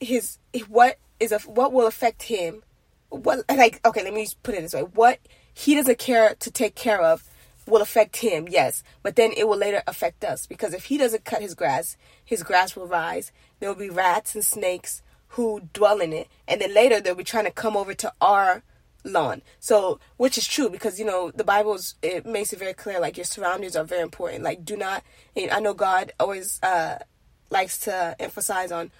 his 0.00 0.38
what 0.68 0.98
is 1.18 1.32
a 1.32 1.38
what 1.40 1.72
will 1.72 1.86
affect 1.86 2.24
him. 2.24 2.62
What 3.08 3.44
like 3.48 3.80
okay, 3.84 4.04
let 4.04 4.14
me 4.14 4.28
put 4.42 4.54
it 4.54 4.62
this 4.62 4.74
way: 4.74 4.82
what 4.82 5.18
he 5.54 5.74
doesn't 5.74 5.98
care 5.98 6.34
to 6.34 6.50
take 6.50 6.74
care 6.74 7.00
of 7.00 7.24
will 7.66 7.80
affect 7.80 8.18
him, 8.18 8.46
yes, 8.48 8.82
but 9.02 9.16
then 9.16 9.32
it 9.36 9.48
will 9.48 9.56
later 9.56 9.82
affect 9.86 10.22
us 10.24 10.46
because 10.46 10.74
if 10.74 10.86
he 10.86 10.98
doesn't 10.98 11.24
cut 11.24 11.40
his 11.40 11.54
grass, 11.54 11.96
his 12.22 12.42
grass 12.42 12.76
will 12.76 12.86
rise. 12.86 13.32
There 13.58 13.68
will 13.70 13.76
be 13.76 13.88
rats 13.88 14.34
and 14.34 14.44
snakes 14.44 15.02
who 15.28 15.68
dwell 15.72 16.00
in 16.00 16.12
it, 16.12 16.28
and 16.46 16.60
then 16.60 16.74
later 16.74 17.00
they'll 17.00 17.14
be 17.14 17.24
trying 17.24 17.46
to 17.46 17.50
come 17.50 17.76
over 17.76 17.94
to 17.94 18.12
our 18.20 18.62
lawn. 19.02 19.42
So, 19.60 19.98
which 20.16 20.36
is 20.36 20.46
true 20.46 20.68
because 20.68 20.98
you 20.98 21.04
know 21.04 21.30
the 21.30 21.44
Bible's 21.44 21.94
it 22.02 22.26
makes 22.26 22.52
it 22.52 22.58
very 22.58 22.74
clear 22.74 23.00
like 23.00 23.16
your 23.16 23.24
surroundings 23.24 23.76
are 23.76 23.84
very 23.84 24.02
important. 24.02 24.42
Like, 24.42 24.64
do 24.64 24.76
not. 24.76 25.02
I 25.36 25.60
know 25.60 25.74
God 25.74 26.12
always 26.20 26.60
uh, 26.62 26.98
likes 27.50 27.78
to 27.80 28.16
emphasize 28.18 28.72
on 28.72 28.90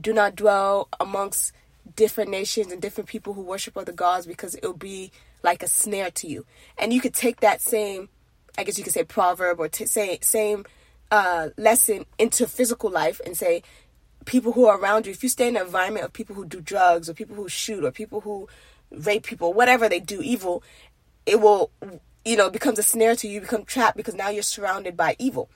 do 0.00 0.12
not 0.12 0.36
dwell 0.36 0.88
amongst 1.00 1.52
different 1.96 2.30
nations 2.30 2.72
and 2.72 2.80
different 2.80 3.08
people 3.08 3.34
who 3.34 3.42
worship 3.42 3.76
other 3.76 3.92
gods 3.92 4.26
because 4.26 4.54
it'll 4.54 4.72
be 4.72 5.10
like 5.42 5.62
a 5.62 5.68
snare 5.68 6.10
to 6.10 6.26
you. 6.26 6.46
And 6.78 6.92
you 6.92 7.00
could 7.00 7.14
take 7.14 7.40
that 7.40 7.60
same, 7.60 8.08
I 8.56 8.64
guess 8.64 8.78
you 8.78 8.84
could 8.84 8.92
say 8.92 9.04
proverb 9.04 9.60
or 9.60 9.68
t- 9.68 9.86
say 9.86 10.18
same 10.22 10.64
uh, 11.10 11.50
lesson 11.56 12.06
into 12.18 12.46
physical 12.46 12.90
life 12.90 13.20
and 13.24 13.36
say 13.36 13.62
people 14.24 14.52
who 14.52 14.66
are 14.66 14.78
around 14.78 15.06
you. 15.06 15.12
If 15.12 15.22
you 15.22 15.28
stay 15.28 15.48
in 15.48 15.56
an 15.56 15.62
environment 15.62 16.04
of 16.04 16.12
people 16.12 16.34
who 16.34 16.44
do 16.44 16.60
drugs 16.60 17.08
or 17.08 17.14
people 17.14 17.36
who 17.36 17.48
shoot 17.48 17.84
or 17.84 17.90
people 17.90 18.20
who 18.20 18.48
rape 18.90 19.24
people, 19.24 19.52
whatever 19.52 19.88
they 19.88 20.00
do 20.00 20.20
evil, 20.22 20.62
it 21.26 21.40
will 21.40 21.70
you 22.24 22.36
know 22.36 22.50
becomes 22.50 22.78
a 22.78 22.82
snare 22.82 23.16
to 23.16 23.28
you. 23.28 23.40
Become 23.40 23.64
trapped 23.64 23.96
because 23.96 24.14
now 24.14 24.28
you're 24.28 24.42
surrounded 24.42 24.96
by 24.96 25.16
evil. 25.18 25.50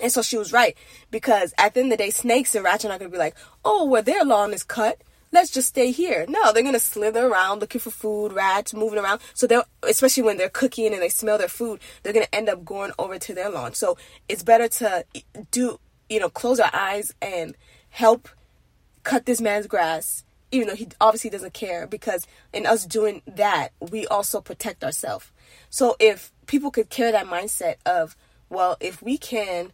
And 0.00 0.12
so 0.12 0.22
she 0.22 0.36
was 0.36 0.52
right 0.52 0.76
because 1.10 1.52
at 1.58 1.74
the 1.74 1.80
end 1.80 1.92
of 1.92 1.98
the 1.98 2.04
day, 2.04 2.10
snakes 2.10 2.54
and 2.54 2.64
rats 2.64 2.84
are 2.84 2.88
not 2.88 3.00
going 3.00 3.10
to 3.10 3.14
be 3.14 3.18
like, 3.18 3.36
oh, 3.64 3.84
well, 3.84 4.02
their 4.02 4.24
lawn 4.24 4.52
is 4.52 4.62
cut 4.62 5.02
let's 5.32 5.50
just 5.50 5.68
stay 5.68 5.90
here. 5.90 6.24
No, 6.28 6.52
they're 6.52 6.62
gonna 6.62 6.78
slither 6.78 7.26
around 7.26 7.60
looking 7.60 7.80
for 7.80 7.90
food, 7.90 8.32
rats 8.32 8.74
moving 8.74 8.98
around. 8.98 9.20
So 9.34 9.46
they'll, 9.46 9.64
especially 9.82 10.22
when 10.22 10.36
they're 10.36 10.48
cooking 10.48 10.92
and 10.92 11.02
they 11.02 11.08
smell 11.08 11.38
their 11.38 11.48
food, 11.48 11.80
they're 12.02 12.12
gonna 12.12 12.26
end 12.32 12.48
up 12.48 12.64
going 12.64 12.92
over 12.98 13.18
to 13.18 13.34
their 13.34 13.50
lawn. 13.50 13.74
So 13.74 13.96
it's 14.28 14.42
better 14.42 14.68
to 14.68 15.04
do, 15.50 15.80
you 16.08 16.20
know, 16.20 16.30
close 16.30 16.60
our 16.60 16.70
eyes 16.72 17.14
and 17.20 17.56
help 17.90 18.28
cut 19.02 19.26
this 19.26 19.40
man's 19.40 19.66
grass, 19.66 20.24
even 20.50 20.68
though 20.68 20.74
he 20.74 20.88
obviously 21.00 21.30
doesn't 21.30 21.54
care. 21.54 21.86
Because 21.86 22.26
in 22.52 22.66
us 22.66 22.86
doing 22.86 23.22
that, 23.26 23.68
we 23.80 24.06
also 24.06 24.40
protect 24.40 24.84
ourselves. 24.84 25.30
So 25.70 25.96
if 25.98 26.32
people 26.46 26.70
could 26.70 26.90
carry 26.90 27.12
that 27.12 27.26
mindset 27.26 27.76
of, 27.84 28.16
well, 28.48 28.76
if 28.80 29.02
we 29.02 29.18
can, 29.18 29.72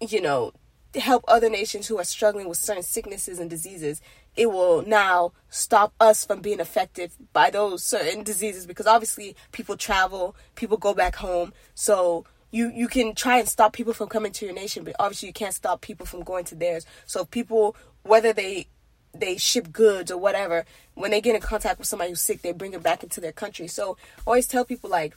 you 0.00 0.20
know, 0.20 0.52
help 1.00 1.24
other 1.26 1.48
nations 1.48 1.86
who 1.86 1.98
are 1.98 2.04
struggling 2.04 2.48
with 2.48 2.58
certain 2.58 2.82
sicknesses 2.82 3.38
and 3.38 3.48
diseases 3.48 4.02
it 4.36 4.50
will 4.50 4.82
now 4.82 5.32
stop 5.50 5.92
us 6.00 6.24
from 6.24 6.40
being 6.40 6.60
affected 6.60 7.12
by 7.32 7.50
those 7.50 7.84
certain 7.84 8.22
diseases 8.22 8.66
because 8.66 8.86
obviously 8.86 9.36
people 9.52 9.76
travel, 9.76 10.34
people 10.54 10.76
go 10.76 10.94
back 10.94 11.16
home. 11.16 11.52
So 11.74 12.24
you 12.50 12.70
you 12.74 12.88
can 12.88 13.14
try 13.14 13.38
and 13.38 13.48
stop 13.48 13.72
people 13.72 13.92
from 13.92 14.08
coming 14.08 14.32
to 14.32 14.46
your 14.46 14.54
nation, 14.54 14.84
but 14.84 14.96
obviously 14.98 15.28
you 15.28 15.32
can't 15.32 15.54
stop 15.54 15.80
people 15.80 16.06
from 16.06 16.22
going 16.22 16.44
to 16.46 16.54
theirs. 16.54 16.86
So 17.06 17.24
people 17.24 17.76
whether 18.02 18.32
they 18.32 18.68
they 19.14 19.36
ship 19.36 19.70
goods 19.72 20.10
or 20.10 20.16
whatever, 20.18 20.64
when 20.94 21.10
they 21.10 21.20
get 21.20 21.34
in 21.34 21.42
contact 21.42 21.78
with 21.78 21.86
somebody 21.86 22.10
who's 22.10 22.22
sick, 22.22 22.40
they 22.40 22.52
bring 22.52 22.72
it 22.72 22.82
back 22.82 23.02
into 23.02 23.20
their 23.20 23.32
country. 23.32 23.68
So 23.68 23.98
always 24.26 24.46
tell 24.46 24.64
people 24.64 24.88
like 24.88 25.14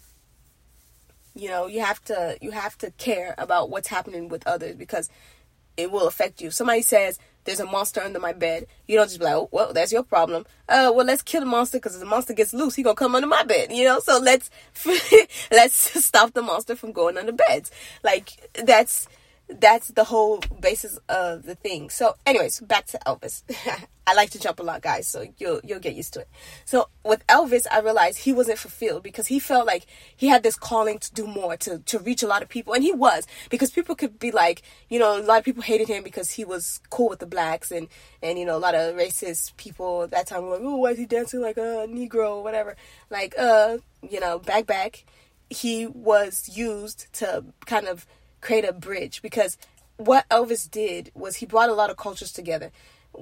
you 1.37 1.49
know, 1.49 1.67
you 1.67 1.81
have 1.81 2.03
to 2.05 2.37
you 2.41 2.51
have 2.51 2.77
to 2.79 2.91
care 2.91 3.35
about 3.37 3.69
what's 3.69 3.87
happening 3.87 4.27
with 4.27 4.45
others 4.47 4.75
because 4.75 5.09
it 5.77 5.91
will 5.91 6.07
affect 6.07 6.41
you. 6.41 6.51
Somebody 6.51 6.81
says 6.81 7.19
there's 7.45 7.59
a 7.59 7.65
monster 7.65 8.01
under 8.01 8.19
my 8.19 8.33
bed, 8.33 8.67
you 8.87 8.97
don't 8.97 9.07
just 9.07 9.19
be 9.19 9.25
like, 9.25 9.35
oh, 9.35 9.49
well, 9.51 9.71
that's 9.73 9.91
your 9.91 10.03
problem. 10.03 10.45
Uh, 10.67 10.91
well, 10.93 11.05
let's 11.05 11.21
kill 11.21 11.41
the 11.41 11.45
monster 11.45 11.77
because 11.77 11.95
if 11.95 11.99
the 11.99 12.05
monster 12.05 12.33
gets 12.33 12.53
loose, 12.53 12.75
he 12.75 12.83
gonna 12.83 12.95
come 12.95 13.15
under 13.15 13.27
my 13.27 13.43
bed, 13.43 13.71
you 13.71 13.85
know. 13.85 13.99
So 13.99 14.19
let's 14.19 14.49
let's 15.51 16.05
stop 16.05 16.33
the 16.33 16.41
monster 16.41 16.75
from 16.75 16.91
going 16.91 17.17
under 17.17 17.31
beds. 17.31 17.71
Like 18.03 18.49
that's 18.53 19.07
that's 19.47 19.89
the 19.89 20.05
whole 20.05 20.39
basis 20.59 20.97
of 21.09 21.43
the 21.43 21.55
thing. 21.55 21.89
So, 21.89 22.15
anyways, 22.25 22.61
back 22.61 22.87
to 22.87 22.99
Elvis. 23.05 23.43
I 24.07 24.13
like 24.13 24.29
to 24.31 24.39
jump 24.39 24.59
a 24.59 24.63
lot, 24.63 24.83
guys, 24.83 25.07
so 25.07 25.25
you'll 25.37 25.61
you'll 25.63 25.79
get 25.79 25.95
used 25.95 26.13
to 26.13 26.19
it. 26.19 26.29
So 26.63 26.89
with 27.03 27.25
Elvis, 27.25 27.65
I 27.71 27.79
realized 27.79 28.19
he 28.19 28.33
wasn't 28.33 28.59
fulfilled 28.59 29.01
because 29.01 29.27
he 29.27 29.39
felt 29.39 29.65
like 29.65 29.87
he 30.15 30.27
had 30.27 30.43
this 30.43 30.55
calling 30.55 30.99
to 30.99 31.13
do 31.13 31.25
more, 31.25 31.57
to 31.57 31.79
to 31.79 31.99
reach 31.99 32.21
a 32.21 32.27
lot 32.27 32.43
of 32.43 32.49
people, 32.49 32.73
and 32.73 32.83
he 32.83 32.91
was 32.91 33.25
because 33.49 33.71
people 33.71 33.95
could 33.95 34.19
be 34.19 34.29
like, 34.29 34.61
you 34.89 34.99
know, 34.99 35.19
a 35.19 35.21
lot 35.21 35.39
of 35.39 35.43
people 35.43 35.63
hated 35.63 35.87
him 35.87 36.03
because 36.03 36.29
he 36.29 36.45
was 36.45 36.81
cool 36.91 37.09
with 37.09 37.19
the 37.19 37.25
blacks, 37.25 37.71
and 37.71 37.87
and 38.21 38.37
you 38.37 38.45
know, 38.45 38.57
a 38.57 38.59
lot 38.59 38.75
of 38.75 38.95
racist 38.95 39.57
people 39.57 40.03
at 40.03 40.11
that 40.11 40.27
time 40.27 40.43
were 40.43 40.51
like, 40.51 40.61
oh, 40.61 40.75
why 40.77 40.91
is 40.91 40.99
he 40.99 41.05
dancing 41.07 41.41
like 41.41 41.57
a 41.57 41.87
Negro 41.89 42.43
whatever? 42.43 42.75
Like, 43.09 43.33
uh, 43.39 43.77
you 44.07 44.19
know, 44.19 44.37
back 44.37 44.67
back, 44.67 45.03
he 45.49 45.87
was 45.87 46.49
used 46.55 47.11
to 47.13 47.43
kind 47.65 47.87
of 47.87 48.05
create 48.45 48.65
a 48.65 48.73
bridge 48.73 49.21
because 49.21 49.57
what 49.97 50.27
Elvis 50.29 50.69
did 50.69 51.11
was 51.15 51.37
he 51.37 51.45
brought 51.45 51.69
a 51.69 51.73
lot 51.73 51.89
of 51.89 51.97
cultures 51.97 52.31
together 52.31 52.71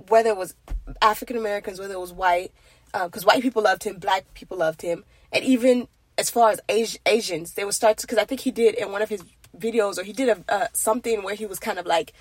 whether 0.08 0.30
it 0.30 0.38
was 0.38 0.56
African 1.02 1.38
Americans, 1.38 1.80
whether 1.80 1.94
it 1.94 2.00
was 2.00 2.14
white, 2.14 2.52
because 2.92 3.24
uh, 3.24 3.28
white 3.28 3.42
people 3.42 3.64
loved 3.64 3.84
him, 3.84 3.98
black 3.98 4.34
people 4.34 4.58
loved 4.58 4.82
him, 4.82 5.04
and 5.32 5.44
even 5.44 5.88
as 6.18 6.30
far 6.30 6.52
as 6.52 6.60
Asi- 6.70 7.00
Asians, 7.06 7.54
they 7.54 7.66
would 7.66 7.74
start 7.74 7.98
to. 7.98 8.08
Because 8.08 8.18
I 8.20 8.26
think 8.26 8.42
he 8.42 8.52
did 8.52 8.76
in 8.76 8.92
one 8.92 9.02
of 9.02 9.10
his 9.10 9.24
videos, 9.58 9.98
or 9.98 10.04
he 10.04 10.14
did 10.14 10.30
a 10.30 10.44
uh, 10.48 10.68
something 10.74 11.24
where 11.24 11.36
he 11.36 11.46
was 11.46 11.60
kind 11.60 11.80
of 11.80 11.86
like 11.86 12.14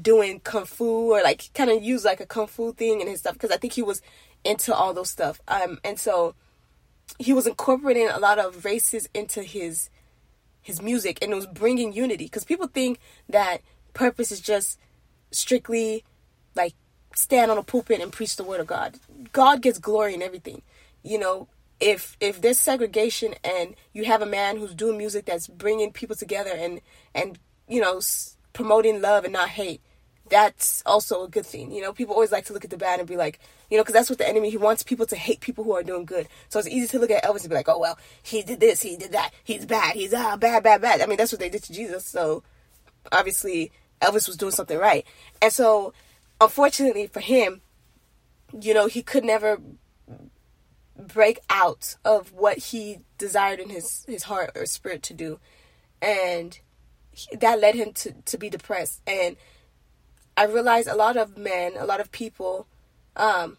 doing 0.00 0.40
kung 0.40 0.64
fu 0.64 1.14
or 1.14 1.22
like 1.22 1.50
kind 1.54 1.70
of 1.70 1.82
use 1.82 2.04
like 2.04 2.20
a 2.20 2.26
kung 2.26 2.46
fu 2.46 2.72
thing 2.72 3.00
and 3.00 3.08
his 3.08 3.20
stuff. 3.20 3.34
Because 3.34 3.50
I 3.50 3.56
think 3.56 3.74
he 3.74 3.82
was 3.82 4.02
into 4.44 4.74
all 4.74 4.92
those 4.92 5.10
stuff. 5.10 5.40
Um, 5.48 5.78
and 5.84 5.98
so 5.98 6.34
he 7.18 7.32
was 7.32 7.46
incorporating 7.46 8.08
a 8.08 8.18
lot 8.18 8.38
of 8.38 8.64
races 8.64 9.08
into 9.14 9.42
his 9.42 9.88
his 10.68 10.80
music, 10.80 11.18
and 11.20 11.32
it 11.32 11.34
was 11.34 11.46
bringing 11.46 11.92
unity. 11.92 12.26
Because 12.26 12.44
people 12.44 12.68
think 12.68 13.00
that 13.28 13.62
purpose 13.94 14.30
is 14.30 14.40
just 14.40 14.78
strictly 15.32 16.04
like 16.54 16.74
stand 17.14 17.50
on 17.50 17.58
a 17.58 17.62
pulpit 17.62 18.00
and 18.00 18.12
preach 18.12 18.36
the 18.36 18.44
word 18.44 18.60
of 18.60 18.66
God. 18.68 18.98
God 19.32 19.62
gets 19.62 19.78
glory 19.78 20.14
in 20.14 20.22
everything. 20.22 20.62
You 21.02 21.18
know, 21.18 21.48
if 21.80 22.16
if 22.20 22.40
there's 22.40 22.60
segregation 22.60 23.34
and 23.42 23.74
you 23.92 24.04
have 24.04 24.22
a 24.22 24.26
man 24.26 24.58
who's 24.58 24.74
doing 24.74 24.98
music 24.98 25.24
that's 25.24 25.48
bringing 25.48 25.90
people 25.92 26.14
together 26.14 26.52
and 26.54 26.80
and 27.14 27.38
you 27.66 27.80
know 27.80 28.00
promoting 28.52 29.00
love 29.00 29.24
and 29.24 29.32
not 29.32 29.48
hate, 29.48 29.80
that's 30.30 30.82
also 30.86 31.24
a 31.24 31.28
good 31.28 31.46
thing. 31.46 31.72
You 31.72 31.82
know, 31.82 31.92
people 31.92 32.14
always 32.14 32.32
like 32.32 32.44
to 32.46 32.52
look 32.52 32.64
at 32.64 32.70
the 32.70 32.76
bad 32.76 32.98
and 32.98 33.08
be 33.08 33.16
like, 33.16 33.40
you 33.70 33.76
know, 33.76 33.82
because 33.82 33.94
that's 33.94 34.10
what 34.10 34.18
the 34.18 34.28
enemy 34.28 34.50
he 34.50 34.56
wants 34.56 34.82
people 34.82 35.06
to 35.06 35.16
hate 35.16 35.40
people 35.40 35.64
who 35.64 35.72
are 35.72 35.82
doing 35.82 36.04
good. 36.04 36.28
So 36.48 36.58
it's 36.58 36.68
easy 36.68 36.88
to 36.88 36.98
look 36.98 37.10
at 37.10 37.24
Elvis 37.24 37.40
and 37.40 37.50
be 37.50 37.56
like, 37.56 37.68
oh 37.68 37.78
well, 37.78 37.98
he 38.22 38.42
did 38.42 38.60
this, 38.60 38.82
he 38.82 38.96
did 38.96 39.12
that, 39.12 39.30
he's 39.44 39.66
bad, 39.66 39.94
he's 39.94 40.14
ah 40.14 40.36
bad, 40.36 40.62
bad, 40.62 40.80
bad. 40.80 41.00
I 41.00 41.06
mean, 41.06 41.16
that's 41.16 41.32
what 41.32 41.40
they 41.40 41.50
did 41.50 41.62
to 41.64 41.72
Jesus. 41.72 42.04
So 42.04 42.42
obviously 43.12 43.72
Elvis 44.00 44.26
was 44.26 44.36
doing 44.36 44.52
something 44.52 44.78
right, 44.78 45.06
and 45.42 45.52
so 45.52 45.92
unfortunately 46.40 47.06
for 47.06 47.20
him, 47.20 47.60
you 48.60 48.74
know, 48.74 48.86
he 48.86 49.02
could 49.02 49.24
never 49.24 49.60
break 50.98 51.38
out 51.48 51.96
of 52.04 52.32
what 52.32 52.58
he 52.58 52.98
desired 53.18 53.60
in 53.60 53.70
his, 53.70 54.04
his 54.08 54.24
heart 54.24 54.50
or 54.56 54.66
spirit 54.66 55.02
to 55.04 55.14
do. 55.14 55.38
And 56.02 56.58
that 57.40 57.60
led 57.60 57.74
him 57.74 57.92
to, 57.94 58.12
to 58.12 58.38
be 58.38 58.50
depressed. 58.50 59.00
And 59.06 59.36
I 60.38 60.44
realize 60.44 60.86
a 60.86 60.94
lot 60.94 61.16
of 61.16 61.36
men, 61.36 61.74
a 61.76 61.84
lot 61.84 62.00
of 62.00 62.12
people, 62.12 62.66
um, 63.16 63.58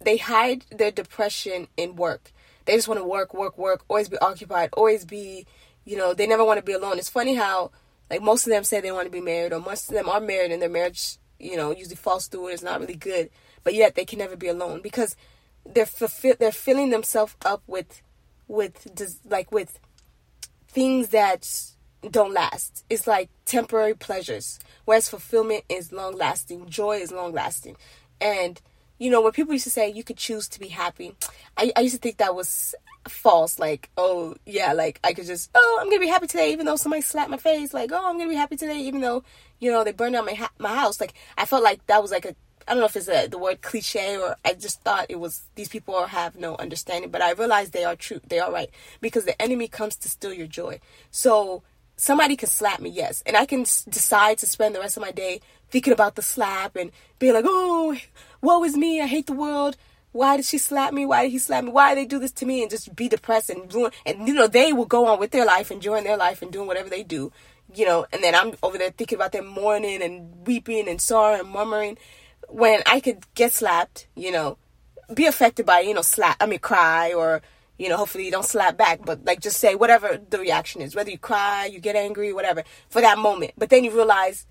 they 0.00 0.16
hide 0.16 0.64
their 0.70 0.90
depression 0.90 1.68
in 1.76 1.96
work. 1.96 2.32
They 2.64 2.74
just 2.74 2.88
want 2.88 3.00
to 3.00 3.04
work, 3.06 3.32
work, 3.32 3.56
work, 3.56 3.84
always 3.88 4.08
be 4.08 4.18
occupied, 4.18 4.70
always 4.72 5.04
be, 5.04 5.46
you 5.84 5.96
know, 5.96 6.14
they 6.14 6.26
never 6.26 6.44
want 6.44 6.58
to 6.58 6.64
be 6.64 6.72
alone. 6.72 6.98
It's 6.98 7.08
funny 7.08 7.34
how, 7.34 7.70
like, 8.10 8.22
most 8.22 8.46
of 8.46 8.50
them 8.50 8.64
say 8.64 8.80
they 8.80 8.92
want 8.92 9.06
to 9.06 9.12
be 9.12 9.20
married, 9.20 9.52
or 9.52 9.60
most 9.60 9.88
of 9.88 9.94
them 9.94 10.08
are 10.08 10.20
married 10.20 10.52
and 10.52 10.60
their 10.60 10.68
marriage 10.68 11.18
you 11.38 11.56
know, 11.56 11.70
usually 11.70 11.96
falls 11.96 12.26
through 12.26 12.46
and 12.46 12.54
it's 12.54 12.62
not 12.62 12.80
really 12.80 12.96
good, 12.96 13.30
but 13.64 13.74
yet 13.74 13.94
they 13.94 14.04
can 14.04 14.18
never 14.18 14.36
be 14.36 14.48
alone 14.48 14.80
because 14.82 15.16
they're 15.64 15.86
fulfill 15.86 16.34
they're 16.38 16.52
filling 16.52 16.90
themselves 16.90 17.36
up 17.44 17.62
with 17.66 18.02
with 18.46 18.94
des- 18.94 19.20
like 19.28 19.52
with 19.52 19.78
things 20.66 21.08
that 21.08 21.48
don't 22.10 22.32
last. 22.32 22.84
It's 22.88 23.06
like 23.06 23.30
temporary 23.44 23.94
pleasures, 23.94 24.58
whereas 24.84 25.08
fulfillment 25.08 25.64
is 25.68 25.92
long 25.92 26.16
lasting. 26.16 26.68
Joy 26.68 26.98
is 26.98 27.12
long 27.12 27.32
lasting, 27.32 27.76
and 28.20 28.60
you 28.98 29.10
know 29.10 29.20
when 29.20 29.32
people 29.32 29.52
used 29.52 29.64
to 29.64 29.70
say 29.70 29.90
you 29.90 30.04
could 30.04 30.16
choose 30.16 30.48
to 30.48 30.60
be 30.60 30.68
happy, 30.68 31.14
I, 31.56 31.72
I 31.76 31.80
used 31.80 31.94
to 31.96 32.00
think 32.00 32.18
that 32.18 32.34
was 32.34 32.74
false. 33.08 33.58
Like, 33.58 33.90
oh 33.96 34.36
yeah, 34.46 34.72
like 34.72 35.00
I 35.02 35.12
could 35.12 35.26
just 35.26 35.50
oh 35.54 35.78
I'm 35.80 35.88
gonna 35.88 36.00
be 36.00 36.08
happy 36.08 36.26
today 36.26 36.52
even 36.52 36.66
though 36.66 36.76
somebody 36.76 37.02
slapped 37.02 37.30
my 37.30 37.36
face. 37.36 37.74
Like, 37.74 37.90
oh 37.92 38.08
I'm 38.08 38.18
gonna 38.18 38.30
be 38.30 38.36
happy 38.36 38.56
today 38.56 38.78
even 38.80 39.00
though 39.00 39.24
you 39.58 39.70
know 39.70 39.84
they 39.84 39.92
burned 39.92 40.14
down 40.14 40.26
my 40.26 40.34
ha- 40.34 40.52
my 40.58 40.74
house. 40.74 41.00
Like 41.00 41.14
I 41.36 41.44
felt 41.44 41.62
like 41.62 41.86
that 41.86 42.02
was 42.02 42.10
like 42.10 42.24
a 42.24 42.34
I 42.68 42.72
don't 42.72 42.80
know 42.80 42.86
if 42.86 42.96
it's 42.96 43.08
a, 43.08 43.26
the 43.26 43.38
word 43.38 43.62
cliche 43.62 44.18
or 44.18 44.36
I 44.44 44.52
just 44.52 44.82
thought 44.82 45.06
it 45.08 45.18
was 45.18 45.42
these 45.54 45.70
people 45.70 46.04
have 46.04 46.36
no 46.36 46.54
understanding, 46.56 47.10
but 47.10 47.22
I 47.22 47.32
realized 47.32 47.72
they 47.72 47.84
are 47.84 47.96
true. 47.96 48.20
They 48.28 48.40
are 48.40 48.52
right 48.52 48.68
because 49.00 49.24
the 49.24 49.40
enemy 49.40 49.68
comes 49.68 49.96
to 49.96 50.10
steal 50.10 50.34
your 50.34 50.46
joy. 50.46 50.80
So 51.10 51.62
somebody 51.98 52.36
can 52.36 52.48
slap 52.48 52.80
me, 52.80 52.88
yes, 52.88 53.22
and 53.26 53.36
I 53.36 53.44
can 53.44 53.62
s- 53.62 53.84
decide 53.84 54.38
to 54.38 54.46
spend 54.46 54.74
the 54.74 54.80
rest 54.80 54.96
of 54.96 55.02
my 55.02 55.10
day 55.10 55.40
thinking 55.70 55.92
about 55.92 56.14
the 56.14 56.22
slap 56.22 56.76
and 56.76 56.90
being 57.18 57.34
like, 57.34 57.44
oh, 57.46 57.96
woe 58.40 58.64
is 58.64 58.76
me, 58.76 59.02
I 59.02 59.06
hate 59.06 59.26
the 59.26 59.34
world. 59.34 59.76
Why 60.12 60.36
did 60.36 60.46
she 60.46 60.56
slap 60.56 60.94
me? 60.94 61.04
Why 61.04 61.24
did 61.24 61.32
he 61.32 61.38
slap 61.38 61.64
me? 61.64 61.70
Why 61.70 61.94
did 61.94 62.02
they 62.02 62.06
do 62.06 62.18
this 62.18 62.32
to 62.32 62.46
me? 62.46 62.62
And 62.62 62.70
just 62.70 62.96
be 62.96 63.08
depressed 63.08 63.50
and 63.50 63.72
ruin. 63.72 63.92
And 64.06 64.26
you 64.26 64.32
know 64.32 64.46
they 64.46 64.72
will 64.72 64.86
go 64.86 65.06
on 65.06 65.18
with 65.18 65.32
their 65.32 65.44
life, 65.44 65.70
enjoying 65.70 66.04
their 66.04 66.16
life 66.16 66.40
and 66.40 66.50
doing 66.50 66.66
whatever 66.66 66.88
they 66.88 67.02
do. 67.02 67.30
You 67.74 67.84
know, 67.84 68.06
and 68.10 68.22
then 68.24 68.34
I'm 68.34 68.54
over 68.62 68.78
there 68.78 68.90
thinking 68.90 69.16
about 69.16 69.32
them 69.32 69.46
mourning 69.46 70.00
and 70.02 70.46
weeping 70.46 70.88
and 70.88 70.98
sorrow 71.00 71.38
and 71.38 71.50
murmuring 71.50 71.98
when 72.48 72.82
I 72.86 73.00
could 73.00 73.24
get 73.34 73.52
slapped, 73.52 74.06
you 74.14 74.32
know, 74.32 74.56
be 75.12 75.26
affected 75.26 75.66
by, 75.66 75.80
you 75.80 75.94
know, 75.94 76.02
slap, 76.02 76.36
I 76.40 76.46
mean, 76.46 76.58
cry 76.58 77.12
or, 77.12 77.42
you 77.78 77.88
know, 77.88 77.96
hopefully 77.96 78.24
you 78.24 78.30
don't 78.30 78.44
slap 78.44 78.76
back, 78.76 79.04
but 79.04 79.24
like 79.24 79.40
just 79.40 79.58
say 79.58 79.74
whatever 79.74 80.20
the 80.30 80.38
reaction 80.38 80.82
is, 80.82 80.94
whether 80.94 81.10
you 81.10 81.18
cry, 81.18 81.66
you 81.66 81.78
get 81.78 81.96
angry, 81.96 82.32
whatever, 82.32 82.64
for 82.88 83.00
that 83.00 83.18
moment. 83.18 83.52
But 83.56 83.70
then 83.70 83.84
you 83.84 83.92
realize, 83.92 84.46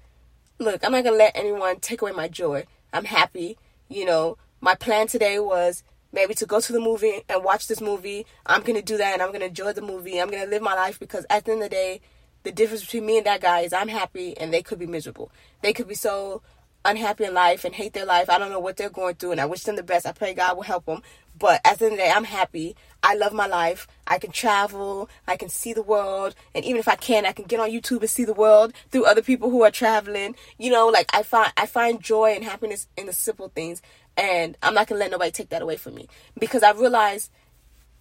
look, 0.59 0.83
I'm 0.83 0.93
not 0.93 1.03
to 1.03 1.11
let 1.11 1.35
anyone 1.35 1.79
take 1.79 2.01
away 2.01 2.13
my 2.13 2.29
joy. 2.29 2.65
I'm 2.93 3.05
happy. 3.05 3.57
You 3.89 4.05
know, 4.05 4.37
my 4.61 4.75
plan 4.75 5.07
today 5.07 5.39
was 5.39 5.83
maybe 6.13 6.33
to 6.35 6.45
go 6.45 6.61
to 6.61 6.73
the 6.73 6.79
movie 6.79 7.21
and 7.27 7.43
watch 7.43 7.67
this 7.67 7.81
movie. 7.81 8.25
I'm 8.45 8.63
to 8.63 8.81
do 8.81 8.97
that 8.97 9.13
and 9.13 9.21
I'm 9.21 9.33
to 9.33 9.45
enjoy 9.45 9.73
the 9.73 9.81
movie. 9.81 10.19
I'm 10.19 10.31
to 10.31 10.45
live 10.45 10.61
my 10.61 10.73
life 10.73 10.97
because 10.99 11.25
at 11.29 11.45
the 11.45 11.51
end 11.51 11.63
of 11.63 11.69
the 11.69 11.75
day, 11.75 12.01
the 12.43 12.51
difference 12.53 12.85
between 12.85 13.05
me 13.05 13.17
and 13.17 13.25
that 13.25 13.41
guy 13.41 13.61
is 13.61 13.73
I'm 13.73 13.89
happy 13.89 14.37
and 14.37 14.53
they 14.53 14.63
could 14.63 14.79
be 14.79 14.87
miserable. 14.87 15.31
They 15.61 15.73
could 15.73 15.87
be 15.87 15.95
so 15.95 16.41
unhappy 16.87 17.25
in 17.25 17.33
life 17.33 17.65
and 17.65 17.75
hate 17.75 17.93
their 17.93 18.05
life. 18.05 18.29
I 18.29 18.39
don't 18.39 18.51
know 18.51 18.59
what 18.59 18.77
they're 18.77 18.89
going 18.89 19.15
through, 19.15 19.33
and 19.33 19.41
I 19.41 19.45
wish 19.45 19.63
them 19.63 19.75
the 19.75 19.83
best. 19.83 20.05
I 20.05 20.11
pray 20.11 20.33
God 20.33 20.55
will 20.55 20.63
help 20.63 20.85
them. 20.85 21.03
But 21.37 21.61
at 21.63 21.79
the 21.79 21.85
end 21.85 21.93
of 21.93 21.99
the 21.99 22.03
day, 22.05 22.11
I'm 22.11 22.23
happy. 22.23 22.75
I 23.03 23.15
love 23.15 23.33
my 23.33 23.45
life. 23.45 23.87
I 24.07 24.17
can 24.17 24.31
travel. 24.31 25.09
I 25.27 25.37
can 25.37 25.49
see 25.49 25.73
the 25.73 25.83
world. 25.83 26.33
And 26.55 26.65
even 26.65 26.79
if 26.79 26.87
I 26.87 26.95
can, 26.95 27.25
I 27.25 27.31
can 27.31 27.45
get 27.45 27.59
on 27.59 27.69
YouTube 27.69 27.99
and 27.99 28.09
see 28.09 28.25
the 28.25 28.33
world 28.33 28.73
through 28.89 29.05
other 29.05 29.21
people 29.21 29.49
who 29.49 29.63
are 29.63 29.71
traveling. 29.71 30.35
You 30.57 30.71
know, 30.71 30.87
like 30.87 31.09
I 31.13 31.23
find 31.23 31.53
I 31.55 31.67
find 31.67 32.01
joy 32.01 32.31
and 32.33 32.43
happiness 32.43 32.87
in 32.97 33.05
the 33.05 33.13
simple 33.13 33.49
things. 33.49 33.81
And 34.15 34.57
I'm 34.63 34.73
not 34.73 34.87
gonna 34.87 34.99
let 34.99 35.11
nobody 35.11 35.31
take 35.31 35.49
that 35.49 35.61
away 35.61 35.77
from 35.77 35.93
me. 35.93 36.07
Because 36.39 36.63
I 36.63 36.71
realize 36.71 37.29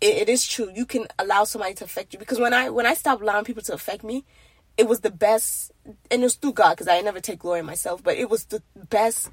it, 0.01 0.17
it 0.17 0.29
is 0.29 0.47
true. 0.47 0.71
You 0.75 0.87
can 0.87 1.07
allow 1.19 1.45
somebody 1.45 1.75
to 1.75 1.85
affect 1.85 2.15
you. 2.15 2.19
Because 2.19 2.39
when 2.39 2.55
I 2.55 2.71
when 2.71 2.87
I 2.87 2.95
stopped 2.95 3.21
allowing 3.21 3.45
people 3.45 3.63
to 3.65 3.75
affect 3.75 4.03
me, 4.03 4.25
it 4.77 4.89
was 4.89 5.01
the 5.01 5.11
best 5.11 5.73
and 6.11 6.23
it 6.23 6.25
was 6.25 6.35
through 6.35 6.53
God 6.53 6.71
because 6.71 6.89
I 6.89 7.01
never 7.01 7.21
take 7.21 7.39
glory 7.39 7.61
in 7.61 7.67
myself, 7.67 8.03
but 8.03 8.17
it 8.17 8.29
was 8.29 8.45
the 8.47 8.63
best 8.75 9.31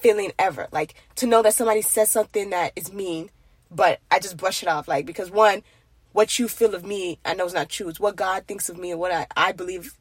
feeling 0.00 0.32
ever. 0.38 0.68
Like 0.72 0.94
to 1.16 1.26
know 1.26 1.42
that 1.42 1.54
somebody 1.54 1.82
says 1.82 2.10
something 2.10 2.50
that 2.50 2.72
is 2.76 2.92
mean, 2.92 3.30
but 3.70 4.00
I 4.10 4.18
just 4.18 4.36
brush 4.36 4.62
it 4.62 4.68
off. 4.68 4.88
Like 4.88 5.06
because 5.06 5.30
one, 5.30 5.62
what 6.12 6.38
you 6.38 6.48
feel 6.48 6.74
of 6.74 6.84
me, 6.84 7.18
I 7.24 7.34
know 7.34 7.46
is 7.46 7.54
not 7.54 7.68
true. 7.68 7.88
It's 7.88 8.00
what 8.00 8.16
God 8.16 8.46
thinks 8.46 8.68
of 8.68 8.78
me 8.78 8.90
and 8.90 9.00
what 9.00 9.12
I, 9.12 9.26
I 9.36 9.52
believe 9.52 9.94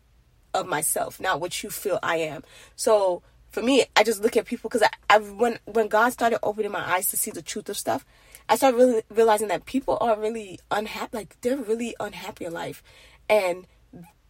of 0.54 0.66
myself, 0.68 1.20
not 1.20 1.40
what 1.40 1.62
you 1.62 1.70
feel 1.70 2.00
I 2.02 2.18
am. 2.18 2.44
So 2.76 3.22
for 3.52 3.62
me, 3.62 3.86
I 3.96 4.04
just 4.04 4.22
look 4.22 4.38
at 4.38 4.46
people 4.46 4.70
because 4.70 4.84
I, 4.84 5.16
I 5.16 5.20
when 5.20 5.60
when 5.66 5.88
God 5.88 6.12
started 6.12 6.40
opening 6.44 6.72
my 6.72 6.88
eyes 6.96 7.10
to 7.10 7.18
see 7.18 7.32
the 7.32 7.42
truth 7.42 7.70
of 7.70 7.78
stuff, 7.78 8.06
I 8.48 8.56
started 8.56 8.78
really 8.78 9.04
realizing 9.10 9.50
that 9.50 9.66
people 9.66 9.98
are 10.02 10.20
really 10.20 10.60
unhappy. 10.72 11.18
Like 11.18 11.40
they're 11.42 11.58
really 11.58 11.96
unhappy 12.00 12.46
in 12.46 12.54
life, 12.54 12.84
and 13.30 13.68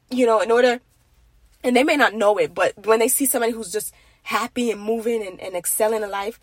you 0.10 0.26
know, 0.26 0.40
in 0.40 0.52
order, 0.52 0.80
and 1.64 1.76
they 1.76 1.84
may 1.84 1.98
not 1.98 2.14
know 2.14 2.38
it, 2.38 2.54
but 2.54 2.86
when 2.86 3.00
they 3.00 3.08
see 3.08 3.26
somebody 3.26 3.52
who's 3.52 3.72
just 3.72 3.94
happy 4.24 4.72
and 4.72 4.82
moving 4.82 5.26
and, 5.26 5.40
and 5.40 5.56
excelling 5.56 6.04
in 6.04 6.10
life, 6.10 6.40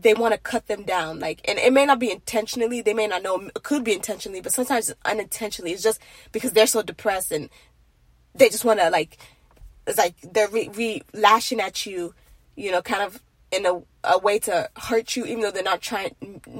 they 0.00 0.14
want 0.14 0.32
to 0.32 0.38
cut 0.38 0.66
them 0.66 0.82
down. 0.82 1.18
Like, 1.18 1.40
and 1.48 1.58
it 1.58 1.72
may 1.72 1.86
not 1.86 1.98
be 1.98 2.10
intentionally, 2.10 2.82
they 2.82 2.94
may 2.94 3.06
not 3.06 3.22
know, 3.22 3.40
it 3.40 3.62
could 3.62 3.84
be 3.84 3.94
intentionally, 3.94 4.40
but 4.40 4.52
sometimes 4.52 4.92
unintentionally. 5.04 5.72
It's 5.72 5.82
just 5.82 6.00
because 6.32 6.52
they're 6.52 6.66
so 6.66 6.82
depressed 6.82 7.32
and 7.32 7.48
they 8.34 8.48
just 8.48 8.64
want 8.64 8.80
to, 8.80 8.90
like, 8.90 9.18
it's 9.86 9.98
like 9.98 10.14
they're 10.20 10.48
re, 10.48 10.68
re 10.74 11.02
lashing 11.14 11.60
at 11.60 11.86
you, 11.86 12.14
you 12.54 12.70
know, 12.70 12.82
kind 12.82 13.02
of 13.02 13.22
in 13.50 13.64
a, 13.64 13.80
a 14.04 14.18
way 14.18 14.38
to 14.40 14.68
hurt 14.76 15.16
you, 15.16 15.24
even 15.24 15.40
though 15.40 15.50
they're 15.50 15.62
not 15.62 15.80
trying, 15.80 16.14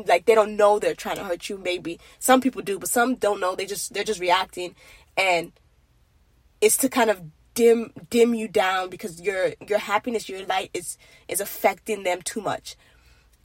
like, 0.07 0.25
they 0.25 0.35
don't 0.35 0.57
know 0.57 0.79
they're 0.79 0.94
trying 0.94 1.16
to 1.16 1.25
hurt 1.25 1.51
you, 1.51 1.59
maybe. 1.59 2.01
Some 2.18 2.40
people 2.40 2.62
do, 2.62 2.79
but 2.79 2.88
some 2.88 3.16
don't 3.16 3.40
know. 3.40 3.55
They 3.55 3.66
just, 3.66 3.92
they're 3.92 4.05
just 4.05 4.21
reacting. 4.21 4.75
And, 5.18 5.53
it's 6.61 6.77
to 6.79 6.88
kind 6.88 7.11
of 7.11 7.23
dim 7.55 7.92
dim 8.11 8.35
you 8.35 8.49
down 8.49 8.88
because 8.90 9.21
your 9.21 9.53
your 9.66 9.79
happiness, 9.79 10.29
your 10.29 10.44
light 10.47 10.71
is 10.75 10.97
is 11.29 11.40
affecting 11.40 12.03
them 12.03 12.23
too 12.23 12.40
much. 12.40 12.77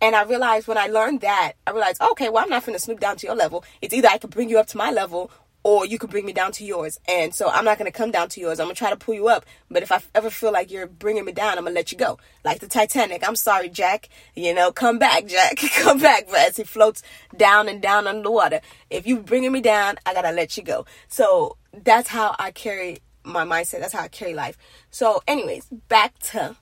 And 0.01 0.15
I 0.15 0.23
realized 0.23 0.67
when 0.67 0.77
I 0.77 0.87
learned 0.87 1.21
that, 1.21 1.53
I 1.65 1.71
realized, 1.71 2.01
okay, 2.01 2.27
well, 2.27 2.43
I'm 2.43 2.49
not 2.49 2.65
going 2.65 2.75
to 2.75 2.83
snoop 2.83 2.99
down 2.99 3.15
to 3.17 3.27
your 3.27 3.37
level. 3.37 3.63
It's 3.81 3.93
either 3.93 4.09
I 4.09 4.17
can 4.17 4.29
bring 4.29 4.49
you 4.49 4.59
up 4.59 4.67
to 4.67 4.77
my 4.77 4.91
level 4.91 5.31
or 5.63 5.85
you 5.85 5.97
can 5.97 6.09
bring 6.09 6.25
me 6.25 6.33
down 6.33 6.51
to 6.51 6.65
yours. 6.65 6.99
And 7.07 7.33
so 7.33 7.49
I'm 7.49 7.63
not 7.63 7.77
going 7.77 7.89
to 7.89 7.97
come 7.97 8.11
down 8.11 8.29
to 8.29 8.41
yours. 8.41 8.59
I'm 8.59 8.65
going 8.65 8.75
to 8.75 8.79
try 8.79 8.89
to 8.89 8.97
pull 8.97 9.15
you 9.15 9.29
up. 9.29 9.45
But 9.71 9.81
if 9.81 9.91
I 9.91 10.01
ever 10.13 10.29
feel 10.29 10.51
like 10.51 10.69
you're 10.71 10.87
bringing 10.87 11.23
me 11.23 11.31
down, 11.31 11.57
I'm 11.57 11.63
going 11.63 11.73
to 11.73 11.79
let 11.79 11.91
you 11.91 11.97
go. 11.97 12.19
Like 12.43 12.59
the 12.59 12.67
Titanic. 12.67 13.27
I'm 13.27 13.37
sorry, 13.37 13.69
Jack. 13.69 14.09
You 14.35 14.53
know, 14.53 14.71
come 14.71 14.99
back, 14.99 15.25
Jack. 15.25 15.57
come 15.75 15.99
back. 15.99 16.27
But 16.27 16.39
as 16.49 16.57
he 16.57 16.63
floats 16.63 17.01
down 17.35 17.69
and 17.69 17.81
down 17.81 18.07
under 18.07 18.23
the 18.23 18.31
water, 18.31 18.59
if 18.89 19.07
you're 19.07 19.21
bringing 19.21 19.53
me 19.53 19.61
down, 19.61 19.95
I 20.05 20.13
got 20.13 20.23
to 20.23 20.31
let 20.31 20.57
you 20.57 20.63
go. 20.63 20.85
So 21.07 21.57
that's 21.71 22.09
how 22.09 22.35
I 22.37 22.51
carry 22.51 22.99
my 23.23 23.45
mindset. 23.45 23.79
That's 23.79 23.93
how 23.93 24.01
I 24.01 24.09
carry 24.09 24.33
life. 24.33 24.57
So 24.91 25.23
anyways, 25.27 25.65
back 25.87 26.19
to 26.19 26.57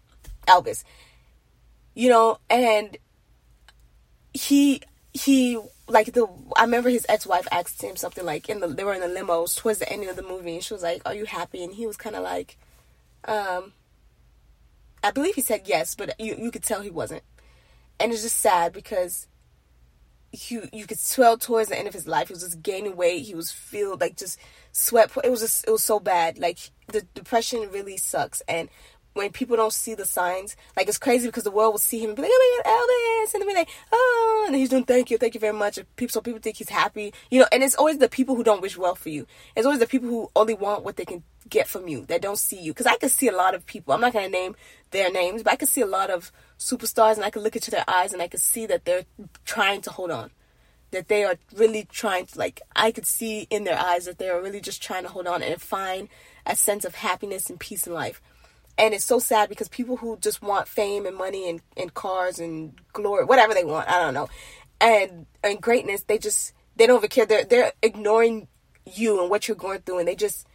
Elvis. 0.48 0.84
You 1.96 2.10
know, 2.10 2.38
and 2.50 2.98
he 4.34 4.82
he 5.14 5.60
like 5.92 6.14
the 6.14 6.28
I 6.56 6.64
remember 6.64 6.90
his 6.90 7.06
ex 7.10 7.26
wife 7.26 7.48
asked 7.52 7.82
him 7.82 7.96
something 7.96 8.26
like 8.26 8.50
in 8.50 8.60
the 8.60 8.68
they 8.68 8.84
were 8.84 8.94
in 8.94 9.02
the 9.02 9.08
limos 9.08 9.58
towards 9.58 9.80
the 9.80 9.92
ending 9.92 10.10
of 10.10 10.16
the 10.16 10.24
movie 10.24 10.56
and 10.56 10.64
she 10.64 10.74
was 10.74 10.84
like, 10.84 11.02
Are 11.06 11.16
you 11.16 11.26
happy? 11.26 11.64
And 11.64 11.74
he 11.74 11.88
was 11.88 11.98
kinda 11.98 12.22
like, 12.22 12.58
um 13.26 13.74
I 15.04 15.12
believe 15.12 15.36
he 15.36 15.42
said 15.42 15.64
yes, 15.66 15.96
but 15.96 16.20
you 16.20 16.36
you 16.38 16.52
could 16.52 16.64
tell 16.64 16.82
he 16.82 16.90
wasn't. 16.90 17.24
And 18.00 18.12
it's 18.12 18.24
just 18.24 18.38
sad 18.38 18.74
because 18.74 19.28
you 20.32 20.70
you 20.72 20.88
could 20.88 21.04
tell 21.04 21.38
towards 21.38 21.70
the 21.70 21.78
end 21.78 21.88
of 21.88 21.94
his 21.94 22.08
life 22.08 22.28
he 22.28 22.34
was 22.34 22.44
just 22.44 22.64
gaining 22.64 22.96
weight, 22.96 23.26
he 23.26 23.36
was 23.36 23.52
feel 23.52 23.98
like 24.00 24.18
just 24.18 24.40
sweat 24.72 25.12
it 25.24 25.30
was 25.30 25.42
just 25.42 25.68
it 25.68 25.72
was 25.72 25.84
so 25.84 26.00
bad. 26.00 26.40
Like 26.40 26.72
the 26.88 27.02
depression 27.14 27.70
really 27.72 27.98
sucks 27.98 28.42
and 28.48 28.70
when 29.14 29.32
people 29.32 29.58
don't 29.58 29.74
see 29.74 29.94
the 29.94 30.06
signs, 30.06 30.56
like 30.78 30.88
it's 30.88 30.98
crazy 30.98 31.28
because 31.28 31.44
the 31.44 31.52
world 31.52 31.74
will 31.74 31.80
see 31.80 32.00
him 32.00 32.12
and 32.12 32.16
be 32.16 32.22
like, 32.22 32.32
"Oh 32.34 32.64
my 32.64 32.64
God, 32.64 33.28
Elvis," 33.28 33.34
and 33.34 33.42
they'll 33.42 33.50
be 33.50 33.60
like, 33.60 33.70
"Oh," 33.92 34.44
and 34.48 34.56
he's 34.56 34.70
doing 34.70 34.86
"Thank 34.86 35.12
you, 35.12 35.18
thank 35.18 35.34
you 35.34 35.40
very 35.40 35.54
much." 35.54 35.78
And 35.78 35.96
people, 35.96 36.14
so 36.14 36.22
people 36.22 36.40
think 36.40 36.58
he's 36.58 36.70
happy, 36.70 37.14
you 37.30 37.40
know. 37.40 37.48
And 37.52 37.64
it's 37.64 37.76
always 37.76 37.98
the 37.98 38.10
people 38.10 38.36
who 38.36 38.44
don't 38.44 38.62
wish 38.62 38.78
well 38.78 38.96
for 38.96 39.10
you. 39.10 39.28
It's 39.56 39.66
always 39.66 39.80
the 39.80 39.88
people 39.88 40.10
who 40.10 40.32
only 40.36 40.54
want 40.54 40.84
what 40.84 40.96
they 40.96 41.06
can 41.06 41.24
get 41.50 41.68
from 41.68 41.88
you 41.88 42.06
that 42.06 42.22
don't 42.22 42.40
see 42.40 42.60
you. 42.60 42.72
Because 42.72 42.86
I 42.86 42.96
can 42.96 43.10
see 43.10 43.28
a 43.28 43.36
lot 43.36 43.54
of 43.54 43.66
people. 43.66 43.94
I'm 43.94 44.02
not 44.02 44.14
gonna 44.14 44.30
name 44.30 44.56
their 44.92 45.12
names, 45.12 45.44
but 45.44 45.54
I 45.54 45.58
can 45.58 45.68
see 45.68 45.82
a 45.82 45.86
lot 45.86 46.10
of 46.10 46.32
superstars, 46.58 47.16
and 47.16 47.26
I 47.26 47.30
can 47.30 47.42
look 47.42 47.56
into 47.56 47.72
their 47.72 47.86
eyes, 47.88 48.14
and 48.14 48.22
I 48.22 48.28
can 48.28 48.40
see 48.40 48.66
that 48.68 48.86
they're 48.86 49.06
trying 49.46 49.82
to 49.82 49.92
hold 49.92 50.12
on. 50.12 50.32
That 50.92 51.08
they 51.08 51.24
are 51.24 51.38
really 51.56 51.86
trying 51.86 52.26
to, 52.28 52.38
like, 52.38 52.62
I 52.76 52.92
could 52.92 53.08
see 53.08 53.48
in 53.50 53.64
their 53.64 53.80
eyes 53.80 54.06
that 54.06 54.18
they 54.18 54.30
are 54.30 54.42
really 54.42 54.60
just 54.60 54.84
trying 54.84 55.04
to 55.04 55.10
hold 55.10 55.26
on 55.26 55.42
and 55.42 55.62
find 55.62 56.10
a 56.46 56.56
sense 56.56 56.84
of 56.84 56.96
happiness 56.96 57.50
and 57.50 57.60
peace 57.60 57.88
in 57.88 57.94
life 57.94 58.22
and 58.82 58.96
it's 58.96 59.06
so 59.06 59.20
sad 59.20 59.48
because 59.48 59.70
people 59.70 59.96
who 59.96 60.18
just 60.18 60.42
want 60.42 60.68
fame 60.68 61.06
and 61.06 61.16
money 61.16 61.48
and, 61.48 61.62
and 61.78 61.94
cars 61.94 62.40
and 62.40 62.74
glory 62.92 63.24
whatever 63.24 63.54
they 63.54 63.64
want 63.64 63.88
i 63.88 64.00
don't 64.00 64.14
know. 64.14 64.28
And 64.82 65.28
and 65.44 65.62
greatness 65.62 66.02
they 66.04 66.18
just 66.18 66.54
they 66.76 66.88
don't 66.88 66.98
even 66.98 67.10
care. 67.10 67.28
They're 67.28 67.46
they're 67.46 67.72
ignoring 67.84 68.48
you 68.92 69.22
and 69.22 69.30
what 69.30 69.48
you're 69.48 69.56
going 69.56 69.82
through. 69.82 70.00
And 70.00 70.08
they 70.08 70.16
just 70.16 70.48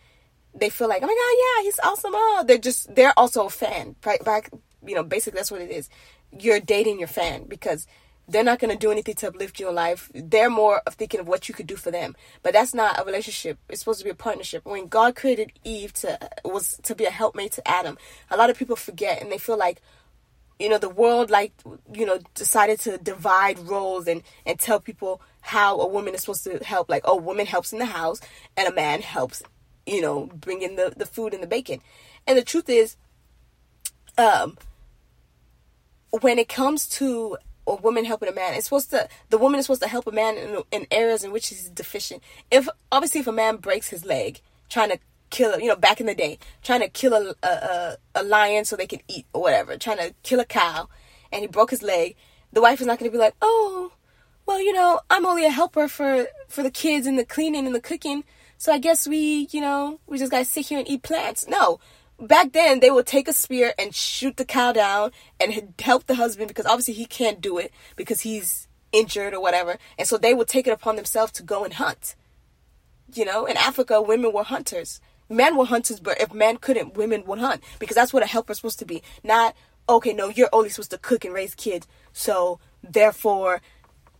they 0.53 0.69
feel 0.69 0.89
like 0.89 1.03
oh 1.03 1.07
my 1.07 1.15
god 1.15 1.62
yeah 1.62 1.62
he's 1.62 1.79
awesome. 1.85 2.12
Oh. 2.15 2.45
They're 2.47 2.59
just 2.59 2.93
they're 2.93 3.17
also 3.17 3.47
a 3.47 3.51
fan 3.51 3.95
right? 4.05 4.23
Back 4.25 4.51
you 4.85 4.97
know 4.97 5.05
basically 5.05 5.39
that's 5.39 5.53
what 5.53 5.61
it 5.61 5.71
is. 5.71 5.89
You're 6.37 6.59
dating 6.59 6.99
your 6.99 7.09
fan 7.09 7.45
because 7.45 7.87
they're 8.29 8.45
not 8.45 8.59
going 8.59 8.73
to 8.73 8.79
do 8.79 8.91
anything 8.91 9.15
to 9.17 9.29
uplift 9.29 9.61
your 9.61 9.73
life. 9.73 10.11
They're 10.15 10.51
more 10.51 10.83
of 10.87 10.95
thinking 10.95 11.21
of 11.21 11.29
what 11.29 11.49
you 11.49 11.55
could 11.55 11.67
do 11.67 11.77
for 11.77 11.91
them. 11.91 12.17
But 12.43 12.53
that's 12.53 12.75
not 12.75 13.01
a 13.01 13.05
relationship. 13.05 13.59
It's 13.69 13.81
supposed 13.81 14.01
to 14.01 14.05
be 14.05 14.11
a 14.11 14.15
partnership. 14.15 14.65
When 14.65 14.89
God 14.89 15.15
created 15.15 15.53
Eve 15.65 15.93
to 15.95 16.19
was 16.45 16.79
to 16.83 16.95
be 16.95 17.05
a 17.05 17.11
helpmate 17.11 17.53
to 17.53 17.69
Adam, 17.69 17.97
a 18.31 18.37
lot 18.37 18.51
of 18.51 18.59
people 18.59 18.77
forget 18.77 19.23
and 19.23 19.31
they 19.31 19.39
feel 19.39 19.57
like 19.57 19.81
you 20.59 20.69
know 20.69 20.79
the 20.79 20.89
world 20.89 21.31
like 21.31 21.53
you 21.93 22.07
know 22.07 22.19
decided 22.35 22.81
to 22.81 22.99
divide 22.99 23.59
roles 23.59 24.07
and 24.07 24.23
and 24.47 24.59
tell 24.59 24.81
people 24.81 25.21
how 25.43 25.79
a 25.81 25.87
woman 25.87 26.15
is 26.15 26.23
supposed 26.23 26.45
to 26.45 26.59
help 26.65 26.89
like 26.89 27.03
oh 27.05 27.17
woman 27.17 27.47
helps 27.47 27.73
in 27.73 27.79
the 27.79 27.85
house 27.85 28.21
and 28.57 28.67
a 28.67 28.73
man 28.73 29.03
helps 29.03 29.43
you 29.85 30.01
know 30.01 30.27
bring 30.27 30.62
in 30.62 30.77
the 30.77 30.93
the 30.97 31.07
food 31.07 31.35
and 31.35 31.43
the 31.43 31.47
bacon 31.47 31.81
and 32.27 32.39
the 32.39 32.43
truth 32.43 32.69
is 32.69 32.97
um 34.17 34.57
when 36.21 36.39
it 36.39 36.49
comes 36.49 36.89
to 36.89 37.37
a 37.67 37.75
woman 37.77 38.05
helping 38.05 38.29
a 38.29 38.33
man, 38.33 38.55
it's 38.55 38.65
supposed 38.65 38.91
to 38.91 39.09
the 39.31 39.39
woman 39.39 39.59
is 39.59 39.67
supposed 39.67 39.83
to 39.83 39.89
help 39.89 40.07
a 40.07 40.13
man 40.13 40.37
in, 40.37 40.63
in 40.71 40.87
areas 40.91 41.25
in 41.25 41.33
which 41.33 41.49
he's 41.49 41.69
deficient. 41.69 42.23
If 42.51 42.69
obviously 42.93 43.21
if 43.21 43.27
a 43.27 43.33
man 43.33 43.57
breaks 43.57 43.89
his 43.89 44.05
leg 44.05 44.41
trying 44.69 44.91
to 44.91 44.99
kill, 45.31 45.59
you 45.59 45.67
know, 45.67 45.77
back 45.77 46.01
in 46.01 46.07
the 46.07 46.15
day, 46.15 46.39
trying 46.63 46.81
to 46.81 46.89
kill 46.89 47.15
a, 47.15 47.35
a 47.43 47.97
a 48.15 48.23
lion 48.23 48.65
so 48.65 48.77
they 48.77 48.87
can 48.87 49.01
eat 49.09 49.27
or 49.33 49.43
whatever, 49.43 49.77
trying 49.77 49.99
to 49.99 50.15
kill 50.23 50.41
a 50.41 50.45
cow, 50.45 50.89
and 51.33 51.43
he 51.43 51.49
broke 51.49 51.71
his 51.71 51.83
leg, 51.83 52.17
the 52.53 52.63
wife 52.63 52.81
is 52.81 52.87
not 52.87 52.99
going 52.99 53.11
to 53.11 53.17
be 53.17 53.21
like, 53.21 53.35
oh, 53.43 53.93
well, 54.47 54.61
you 54.61 54.73
know, 54.73 55.01
I'm 55.11 55.27
only 55.27 55.45
a 55.45 55.51
helper 55.51 55.89
for 55.89 56.27
for 56.49 56.63
the 56.63 56.71
kids 56.71 57.07
and 57.07 57.19
the 57.19 57.25
cleaning 57.25 57.67
and 57.67 57.75
the 57.75 57.81
cooking, 57.81 58.25
so 58.59 58.73
I 58.73 58.79
guess 58.79 59.07
we, 59.07 59.49
you 59.51 59.61
know, 59.61 60.01
we 60.07 60.19
just 60.19 60.31
gotta 60.31 60.45
sit 60.45 60.67
here 60.67 60.79
and 60.79 60.89
eat 60.89 61.03
plants. 61.03 61.47
No, 61.49 61.81
back 62.21 62.53
then 62.53 62.81
they 62.81 62.91
would 62.91 63.07
take 63.07 63.29
a 63.29 63.33
spear 63.33 63.75
and 63.79 63.95
shoot 63.95 64.37
the 64.37 64.45
cow 64.45 64.73
down 64.73 65.13
and 65.41 65.75
help 65.81 66.07
the 66.07 66.15
husband 66.15 66.49
because 66.49 66.67
obviously 66.67 66.95
he 66.95 67.07
can't 67.07 67.41
do 67.41 67.59
it 67.59 67.73
because 67.97 68.23
he's 68.23 68.69
injured 68.93 69.35
or 69.35 69.41
whatever. 69.41 69.77
And 69.99 70.09
so 70.09 70.17
they 70.17 70.35
would 70.35 70.49
take 70.49 70.67
it 70.67 70.71
upon 70.73 70.97
themselves 70.97 71.33
to 71.33 71.43
go 71.43 71.65
and 71.65 71.75
hunt 71.75 72.15
you 73.15 73.25
know? 73.25 73.47
In 73.47 73.57
africa 73.57 74.01
women 74.03 74.33
were 74.33 74.45
hunters. 74.45 75.01
Men 75.29 75.57
were 75.57 75.67
hunters 75.67 76.01
but 76.01 76.21
if 76.21 76.33
men 76.33 76.57
couldn't 76.57 76.97
women 76.97 77.25
would 77.27 77.39
hunt 77.39 77.63
because 77.79 77.95
that's 77.95 78.13
what 78.13 78.23
a 78.23 78.27
helper's 78.27 78.59
supposed 78.59 78.79
to 78.81 78.85
be. 78.85 79.03
Not 79.23 79.55
okay 79.89 80.13
no 80.13 80.29
you're 80.29 80.49
only 80.53 80.69
supposed 80.69 80.91
to 80.91 80.99
cook 80.99 81.25
and 81.25 81.35
raise 81.35 81.55
kids 81.55 81.87
so 82.13 82.59
therefore 82.83 83.61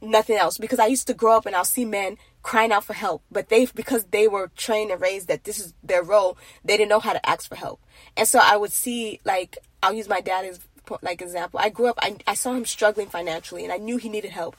nothing 0.01 0.37
else. 0.37 0.59
Because 0.59 0.79
i 0.79 0.87
used 0.87 1.07
to 1.07 1.15
grow 1.15 1.37
up 1.37 1.47
and 1.47 1.57
i'll 1.57 1.65
see 1.65 1.85
men 1.85 2.17
crying 2.51 2.71
out 2.71 2.85
for 2.85 2.93
help 2.93 3.23
but 3.37 3.49
they 3.49 3.67
because 3.67 4.05
they 4.17 4.27
were 4.29 4.47
trained 4.57 4.93
and 4.93 5.01
raised 5.01 5.27
that 5.27 5.43
this 5.43 5.59
is 5.59 5.75
their 5.83 6.03
role 6.03 6.39
they 6.65 6.77
didn't 6.77 6.89
know 6.89 7.01
how 7.01 7.13
to 7.13 7.29
ask 7.29 7.49
for 7.49 7.57
help 7.57 7.81
and 8.17 8.27
so 8.27 8.41
I 8.43 8.57
would 8.57 8.73
see, 8.73 9.21
like, 9.25 9.59
I'll 9.83 9.93
use 9.93 10.09
my 10.09 10.21
dad 10.21 10.45
as 10.45 10.61
like 11.03 11.21
example. 11.21 11.61
I 11.61 11.69
grew 11.69 11.89
up, 11.89 11.99
I, 12.01 12.17
I 12.27 12.35
saw 12.35 12.55
him 12.55 12.65
struggling 12.65 13.09
financially, 13.09 13.65
and 13.65 13.73
I 13.73 13.77
knew 13.77 13.97
he 13.97 14.09
needed 14.09 14.31
help. 14.31 14.57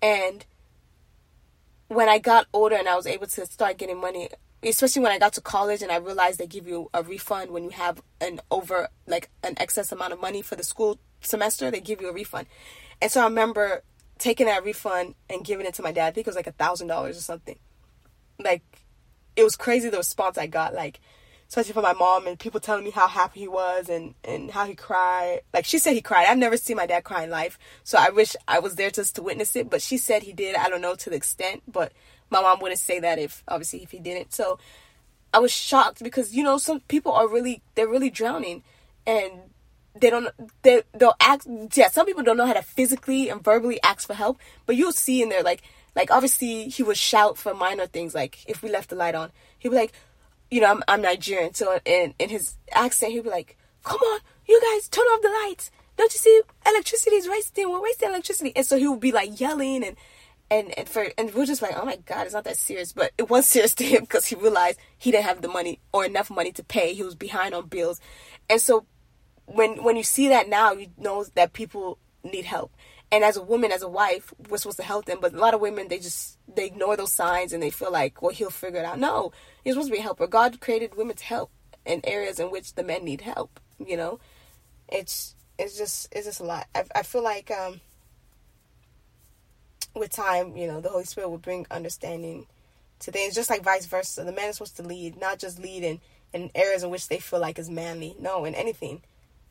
And 0.00 0.44
when 1.88 2.08
I 2.08 2.18
got 2.18 2.46
older 2.52 2.76
and 2.76 2.88
I 2.88 2.96
was 2.96 3.06
able 3.06 3.26
to 3.26 3.46
start 3.46 3.78
getting 3.78 4.00
money, 4.00 4.28
especially 4.62 5.02
when 5.02 5.12
I 5.12 5.18
got 5.18 5.32
to 5.34 5.40
college 5.40 5.82
and 5.82 5.90
I 5.90 5.96
realized 5.96 6.38
they 6.38 6.46
give 6.46 6.68
you 6.68 6.90
a 6.94 7.02
refund 7.02 7.50
when 7.50 7.64
you 7.64 7.70
have 7.70 8.02
an 8.20 8.40
over 8.50 8.88
like 9.06 9.30
an 9.42 9.54
excess 9.56 9.92
amount 9.92 10.12
of 10.12 10.20
money 10.20 10.42
for 10.42 10.56
the 10.56 10.62
school 10.62 10.98
semester, 11.20 11.70
they 11.70 11.80
give 11.80 12.00
you 12.00 12.08
a 12.08 12.12
refund. 12.12 12.46
And 13.00 13.10
so 13.10 13.20
I 13.20 13.24
remember 13.24 13.82
taking 14.22 14.46
that 14.46 14.64
refund 14.64 15.16
and 15.28 15.44
giving 15.44 15.66
it 15.66 15.74
to 15.74 15.82
my 15.82 15.90
dad. 15.90 16.06
I 16.06 16.10
think 16.12 16.26
it 16.26 16.30
was 16.30 16.36
like 16.36 16.46
a 16.46 16.52
thousand 16.52 16.86
dollars 16.86 17.18
or 17.18 17.20
something. 17.20 17.58
Like 18.38 18.62
it 19.34 19.42
was 19.42 19.56
crazy 19.56 19.90
the 19.90 19.96
response 19.98 20.38
I 20.38 20.46
got. 20.46 20.74
Like 20.74 21.00
especially 21.48 21.72
from 21.72 21.82
my 21.82 21.92
mom 21.92 22.26
and 22.26 22.38
people 22.38 22.60
telling 22.60 22.84
me 22.84 22.90
how 22.90 23.08
happy 23.08 23.40
he 23.40 23.48
was 23.48 23.88
and, 23.88 24.14
and 24.24 24.50
how 24.50 24.64
he 24.64 24.74
cried. 24.74 25.40
Like 25.52 25.64
she 25.64 25.78
said 25.78 25.94
he 25.94 26.00
cried. 26.00 26.26
I've 26.28 26.38
never 26.38 26.56
seen 26.56 26.76
my 26.76 26.86
dad 26.86 27.02
cry 27.02 27.24
in 27.24 27.30
life. 27.30 27.58
So 27.82 27.98
I 27.98 28.10
wish 28.10 28.36
I 28.46 28.60
was 28.60 28.76
there 28.76 28.90
just 28.90 29.16
to 29.16 29.22
witness 29.22 29.56
it. 29.56 29.68
But 29.68 29.82
she 29.82 29.98
said 29.98 30.22
he 30.22 30.32
did. 30.32 30.54
I 30.54 30.68
don't 30.68 30.80
know 30.80 30.94
to 30.94 31.10
the 31.10 31.16
extent, 31.16 31.62
but 31.66 31.92
my 32.30 32.40
mom 32.40 32.60
wouldn't 32.60 32.80
say 32.80 33.00
that 33.00 33.18
if 33.18 33.42
obviously 33.48 33.82
if 33.82 33.90
he 33.90 33.98
didn't. 33.98 34.32
So 34.32 34.58
I 35.34 35.40
was 35.40 35.50
shocked 35.50 36.02
because, 36.02 36.32
you 36.32 36.44
know, 36.44 36.58
some 36.58 36.80
people 36.80 37.12
are 37.12 37.28
really 37.28 37.60
they're 37.74 37.88
really 37.88 38.10
drowning 38.10 38.62
and 39.04 39.32
they 39.94 40.10
don't 40.10 40.28
they 40.62 40.82
they'll 40.94 41.14
ask 41.20 41.46
yeah, 41.74 41.88
some 41.88 42.06
people 42.06 42.22
don't 42.22 42.36
know 42.36 42.46
how 42.46 42.52
to 42.54 42.62
physically 42.62 43.28
and 43.28 43.42
verbally 43.42 43.80
ask 43.82 44.06
for 44.06 44.14
help, 44.14 44.38
but 44.66 44.76
you'll 44.76 44.92
see 44.92 45.22
in 45.22 45.28
there 45.28 45.42
like 45.42 45.62
like 45.94 46.10
obviously 46.10 46.68
he 46.68 46.82
would 46.82 46.96
shout 46.96 47.36
for 47.36 47.54
minor 47.54 47.86
things 47.86 48.14
like 48.14 48.38
if 48.48 48.62
we 48.62 48.70
left 48.70 48.90
the 48.90 48.96
light 48.96 49.14
on, 49.14 49.30
he'd 49.58 49.68
be 49.68 49.76
like, 49.76 49.92
you 50.50 50.60
know, 50.60 50.70
I'm, 50.70 50.82
I'm 50.88 51.02
Nigerian, 51.02 51.54
so 51.54 51.78
in, 51.84 52.14
in 52.18 52.28
his 52.28 52.56
accent, 52.72 53.12
he'd 53.12 53.24
be 53.24 53.30
like, 53.30 53.56
come 53.84 53.98
on, 53.98 54.20
you 54.46 54.60
guys, 54.60 54.88
turn 54.88 55.04
off 55.04 55.22
the 55.22 55.46
lights. 55.46 55.70
Don't 55.96 56.12
you 56.12 56.18
see 56.18 56.42
electricity 56.66 57.16
is 57.16 57.28
wasting? 57.28 57.70
We're 57.70 57.82
wasting 57.82 58.08
electricity. 58.08 58.52
And 58.56 58.64
so 58.64 58.78
he 58.78 58.88
would 58.88 59.00
be 59.00 59.12
like 59.12 59.38
yelling 59.40 59.84
and, 59.84 59.96
and, 60.50 60.76
and 60.78 60.88
for, 60.88 61.06
and 61.16 61.32
we're 61.34 61.46
just 61.46 61.62
like, 61.62 61.74
oh 61.76 61.84
my 61.84 61.96
God, 61.96 62.26
it's 62.26 62.34
not 62.34 62.44
that 62.44 62.56
serious. 62.56 62.92
But 62.92 63.12
it 63.18 63.30
was 63.30 63.46
serious 63.48 63.74
to 63.76 63.84
him 63.84 64.02
because 64.02 64.26
he 64.26 64.34
realized 64.34 64.78
he 64.98 65.10
didn't 65.10 65.24
have 65.24 65.42
the 65.42 65.48
money 65.48 65.80
or 65.92 66.04
enough 66.04 66.30
money 66.30 66.52
to 66.52 66.64
pay. 66.64 66.94
He 66.94 67.02
was 67.02 67.14
behind 67.14 67.54
on 67.54 67.66
bills. 67.66 68.00
And 68.48 68.60
so 68.60 68.86
when, 69.46 69.82
when 69.82 69.96
you 69.96 70.02
see 70.02 70.28
that 70.28 70.48
now, 70.48 70.72
you 70.72 70.88
know 70.98 71.24
that 71.34 71.52
people 71.52 71.98
need 72.24 72.44
help. 72.44 72.72
And 73.10 73.24
as 73.24 73.36
a 73.36 73.42
woman 73.42 73.72
as 73.72 73.82
a 73.82 73.88
wife 73.88 74.32
we're 74.48 74.56
supposed 74.56 74.78
to 74.78 74.82
help 74.82 75.04
them 75.04 75.18
but 75.20 75.34
a 75.34 75.38
lot 75.38 75.52
of 75.52 75.60
women 75.60 75.88
they 75.88 75.98
just 75.98 76.38
they 76.48 76.64
ignore 76.64 76.96
those 76.96 77.12
signs 77.12 77.52
and 77.52 77.62
they 77.62 77.68
feel 77.68 77.92
like 77.92 78.22
well 78.22 78.32
he'll 78.32 78.48
figure 78.48 78.80
it 78.80 78.86
out. 78.86 78.98
No 78.98 79.32
you're 79.64 79.74
supposed 79.74 79.90
to 79.90 79.92
be 79.92 79.98
a 79.98 80.02
helper. 80.02 80.26
God 80.26 80.60
created 80.60 80.96
women 80.96 81.16
to 81.16 81.24
help 81.24 81.50
in 81.84 82.00
areas 82.04 82.40
in 82.40 82.50
which 82.50 82.74
the 82.74 82.82
men 82.82 83.04
need 83.04 83.20
help 83.20 83.60
you 83.78 83.96
know? 83.96 84.18
It's 84.88 85.34
it's 85.58 85.76
just 85.76 86.08
it's 86.12 86.26
just 86.26 86.40
a 86.40 86.44
lot. 86.44 86.66
I, 86.74 86.84
I 86.94 87.02
feel 87.02 87.22
like 87.22 87.50
um 87.50 87.80
with 89.94 90.10
time 90.10 90.56
you 90.56 90.66
know 90.66 90.80
the 90.80 90.88
holy 90.88 91.04
spirit 91.04 91.28
will 91.28 91.38
bring 91.38 91.66
understanding 91.70 92.46
to 93.00 93.10
things 93.10 93.34
just 93.34 93.50
like 93.50 93.62
vice 93.62 93.86
versa. 93.86 94.24
The 94.24 94.32
man 94.32 94.48
is 94.48 94.56
supposed 94.56 94.76
to 94.76 94.82
lead 94.82 95.20
not 95.20 95.38
just 95.38 95.58
lead 95.58 95.82
in 95.82 96.00
in 96.32 96.50
areas 96.54 96.82
in 96.82 96.90
which 96.90 97.08
they 97.08 97.18
feel 97.18 97.40
like 97.40 97.58
is 97.58 97.68
manly. 97.68 98.16
No 98.18 98.44
in 98.44 98.54
anything 98.54 99.02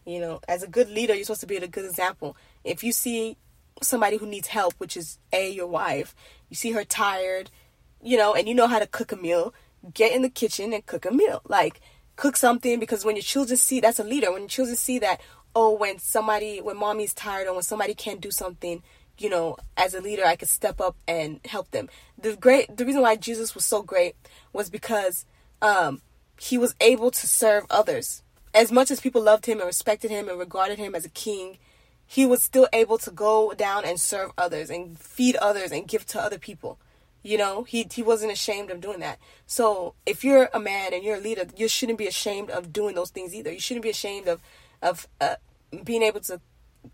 you 0.06 0.20
know 0.20 0.40
as 0.48 0.64
a 0.64 0.68
good 0.68 0.90
leader 0.90 1.14
you're 1.14 1.24
supposed 1.24 1.42
to 1.42 1.48
be 1.48 1.58
a 1.58 1.68
good 1.68 1.86
example 1.86 2.36
if 2.64 2.84
you 2.84 2.92
see 2.92 3.38
somebody 3.82 4.18
who 4.18 4.26
needs 4.26 4.48
help, 4.48 4.74
which 4.78 4.96
is 4.98 5.18
A, 5.34 5.50
your 5.50 5.68
wife, 5.68 6.16
you 6.50 6.56
see 6.56 6.72
her 6.72 6.84
tired, 6.84 7.50
you 8.02 8.18
know, 8.18 8.34
and 8.34 8.48
you 8.48 8.56
know 8.56 8.68
how 8.68 8.80
to 8.80 8.88
cook 8.88 9.12
a 9.12 9.16
meal, 9.16 9.54
get 9.94 10.14
in 10.14 10.22
the 10.22 10.30
kitchen 10.30 10.74
and 10.74 10.86
cook 10.86 11.06
a 11.06 11.12
meal. 11.12 11.42
Like, 11.48 11.82
cook 12.16 12.36
something 12.36 12.80
because 12.80 13.06
when 13.06 13.16
your 13.16 13.24
children 13.24 13.58
see, 13.58 13.80
that's 13.80 14.00
a 14.00 14.04
leader, 14.04 14.32
when 14.32 14.44
your 14.44 14.50
children 14.50 14.76
see 14.76 15.00
that, 15.00 15.22
oh, 15.56 15.76
when 15.76 16.00
somebody, 16.00 16.62
when 16.62 16.78
mommy's 16.78 17.14
tired 17.14 17.48
or 17.48 17.54
when 17.54 17.64
somebody 17.64 17.94
can't 17.94 18.22
do 18.22 18.32
something, 18.32 18.84
you 19.18 19.30
know, 19.30 19.58
as 19.78 19.94
a 19.94 20.02
leader, 20.02 20.26
I 20.26 20.36
could 20.36 20.48
step 20.48 20.80
up 20.80 20.96
and 21.08 21.40
help 21.46 21.72
them. 21.72 21.90
The 22.18 22.36
great, 22.36 22.76
the 22.76 22.86
reason 22.86 23.02
why 23.02 23.16
Jesus 23.16 23.54
was 23.54 23.66
so 23.66 23.82
great 23.82 24.16
was 24.54 24.70
because 24.70 25.26
um, 25.62 26.02
he 26.40 26.58
was 26.58 26.76
able 26.80 27.12
to 27.12 27.28
serve 27.28 27.66
others. 27.70 28.24
As 28.54 28.72
much 28.72 28.92
as 28.92 29.00
people 29.00 29.22
loved 29.22 29.46
him 29.46 29.60
and 29.60 29.68
respected 29.68 30.12
him 30.12 30.28
and 30.28 30.38
regarded 30.38 30.78
him 30.78 30.94
as 30.94 31.06
a 31.06 31.10
king, 31.10 31.58
he 32.06 32.26
was 32.26 32.44
still 32.44 32.68
able 32.74 32.98
to 32.98 33.12
go 33.12 33.54
down 33.54 33.86
and 33.86 34.00
serve 34.00 34.32
others 34.38 34.70
and 34.70 35.00
feed 35.00 35.38
others 35.38 35.72
and 35.72 35.88
give 35.88 36.06
to 36.08 36.22
other 36.22 36.38
people. 36.38 36.78
You 37.24 37.38
know, 37.38 37.64
he 37.64 37.88
he 37.94 38.02
wasn't 38.02 38.32
ashamed 38.32 38.72
of 38.72 38.82
doing 38.82 39.00
that. 39.00 39.20
So 39.46 39.94
if 40.06 40.24
you're 40.24 40.50
a 40.54 40.60
man 40.60 40.94
and 40.94 41.04
you're 41.04 41.18
a 41.18 41.22
leader, 41.22 41.46
you 41.56 41.68
shouldn't 41.68 42.00
be 42.00 42.08
ashamed 42.08 42.50
of 42.50 42.74
doing 42.74 42.96
those 42.96 43.12
things 43.12 43.34
either. 43.34 43.52
You 43.52 43.60
shouldn't 43.60 43.84
be 43.84 43.92
ashamed 43.92 44.28
of 44.28 44.42
of 44.82 45.08
uh, 45.22 45.36
being 45.84 46.02
able 46.02 46.20
to 46.22 46.42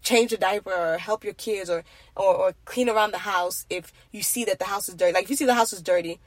change 0.04 0.34
a 0.34 0.38
diaper 0.38 0.72
or 0.72 0.98
help 0.98 1.24
your 1.24 1.34
kids 1.34 1.70
or, 1.70 1.84
or 2.16 2.36
or 2.36 2.54
clean 2.66 2.90
around 2.90 3.12
the 3.12 3.20
house 3.20 3.66
if 3.70 3.94
you 4.12 4.22
see 4.22 4.44
that 4.46 4.60
the 4.60 4.66
house 4.66 4.90
is 4.90 4.96
dirty. 4.96 5.14
Like 5.14 5.24
if 5.24 5.30
you 5.30 5.38
see 5.38 5.46
the 5.46 5.54
house 5.54 5.74
is 5.74 5.82
dirty 5.82 6.20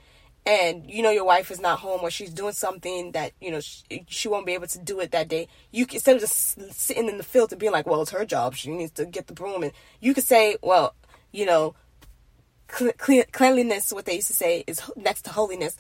and 0.47 0.91
you 0.91 1.03
know 1.03 1.11
your 1.11 1.25
wife 1.25 1.51
is 1.51 1.61
not 1.61 1.81
home 1.81 2.01
or 2.03 2.11
she's 2.11 2.33
doing 2.33 2.53
something 2.53 3.13
that 3.13 3.33
you 3.41 3.51
know 3.51 3.61
she, 3.61 4.05
she 4.09 4.29
won't 4.29 4.47
be 4.47 4.55
able 4.55 4.67
to 4.67 4.79
do 4.79 4.99
it 5.01 5.11
that 5.11 5.29
day 5.29 5.47
you 5.71 5.87
can, 5.87 5.97
instead 5.97 6.17
of 6.17 6.23
just 6.23 6.61
sitting 6.73 7.09
in 7.09 7.19
the 7.19 7.23
field 7.23 7.53
and 7.53 7.61
being 7.61 7.73
like 7.73 7.87
well 7.87 8.03
it's 8.03 8.11
her 8.11 8.25
job 8.25 8.55
she 8.55 8.71
needs 8.71 8.93
to 8.93 9.05
get 9.05 9.27
the 9.27 9.35
broom 9.35 9.63
and 9.63 9.73
you 10.01 10.15
could 10.15 10.25
say 10.25 10.57
well 10.63 10.95
you 11.31 11.45
know 11.45 11.75
cl- 12.73 13.25
cleanliness 13.33 13.93
what 13.93 14.05
they 14.05 14.17
used 14.17 14.29
to 14.29 14.35
say 14.35 14.65
is 14.67 14.81
next 14.97 15.23
to 15.23 15.31
holiness. 15.31 15.77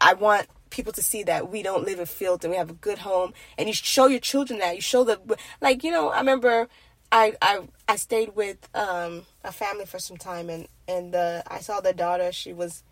I 0.00 0.14
want 0.14 0.48
people 0.70 0.92
to 0.92 1.02
see 1.02 1.22
that 1.22 1.50
we 1.50 1.62
don't 1.62 1.84
live 1.84 2.00
in 2.00 2.06
filth 2.06 2.44
and 2.44 2.50
we 2.50 2.56
have 2.56 2.70
a 2.70 2.74
good 2.74 2.98
home 2.98 3.32
and 3.56 3.68
you 3.68 3.74
show 3.74 4.06
your 4.06 4.20
children 4.20 4.58
that 4.58 4.74
you 4.74 4.80
show 4.80 5.04
the 5.04 5.20
like 5.60 5.84
you 5.84 5.90
know 5.92 6.08
i 6.08 6.18
remember 6.18 6.66
i 7.12 7.32
i 7.40 7.60
i 7.86 7.94
stayed 7.94 8.34
with 8.34 8.68
um 8.74 9.24
a 9.44 9.52
family 9.52 9.86
for 9.86 10.00
some 10.00 10.16
time 10.16 10.50
and 10.50 10.66
and 10.88 11.14
the 11.14 11.44
i 11.46 11.60
saw 11.60 11.78
the 11.78 11.92
daughter 11.92 12.32
she 12.32 12.52
was 12.52 12.82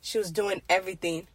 she 0.00 0.18
was 0.18 0.30
doing 0.30 0.62
everything. 0.68 1.26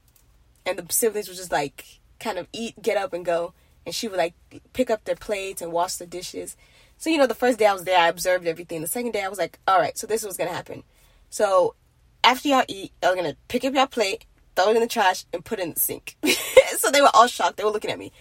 And 0.65 0.77
the 0.77 0.91
siblings 0.91 1.27
were 1.27 1.35
just 1.35 1.51
like 1.51 1.99
kind 2.19 2.37
of 2.37 2.47
eat, 2.51 2.81
get 2.81 2.97
up 2.97 3.13
and 3.13 3.25
go. 3.25 3.53
And 3.85 3.93
she 3.93 4.07
would 4.07 4.17
like 4.17 4.33
pick 4.73 4.89
up 4.89 5.03
their 5.05 5.15
plates 5.15 5.61
and 5.61 5.71
wash 5.71 5.95
the 5.95 6.07
dishes. 6.07 6.57
So, 6.97 7.09
you 7.09 7.17
know, 7.17 7.27
the 7.27 7.35
first 7.35 7.59
day 7.59 7.65
I 7.65 7.73
was 7.73 7.83
there, 7.83 7.99
I 7.99 8.07
observed 8.07 8.47
everything. 8.47 8.81
The 8.81 8.87
second 8.87 9.11
day 9.11 9.23
I 9.23 9.27
was 9.27 9.37
like, 9.37 9.59
all 9.67 9.79
right, 9.79 9.97
so 9.97 10.07
this 10.07 10.21
is 10.21 10.25
what's 10.25 10.37
going 10.37 10.49
to 10.49 10.55
happen. 10.55 10.83
So 11.29 11.75
after 12.23 12.47
y'all 12.49 12.63
eat, 12.67 12.93
y'all 13.03 13.13
going 13.13 13.29
to 13.29 13.37
pick 13.47 13.63
up 13.65 13.73
your 13.73 13.87
plate, 13.87 14.25
throw 14.55 14.69
it 14.69 14.75
in 14.75 14.81
the 14.81 14.87
trash, 14.87 15.25
and 15.33 15.45
put 15.45 15.59
it 15.59 15.63
in 15.63 15.73
the 15.73 15.79
sink. 15.79 16.15
so 16.77 16.89
they 16.89 17.01
were 17.01 17.11
all 17.13 17.27
shocked. 17.27 17.57
They 17.57 17.63
were 17.63 17.71
looking 17.71 17.91
at 17.91 17.99
me. 17.99 18.11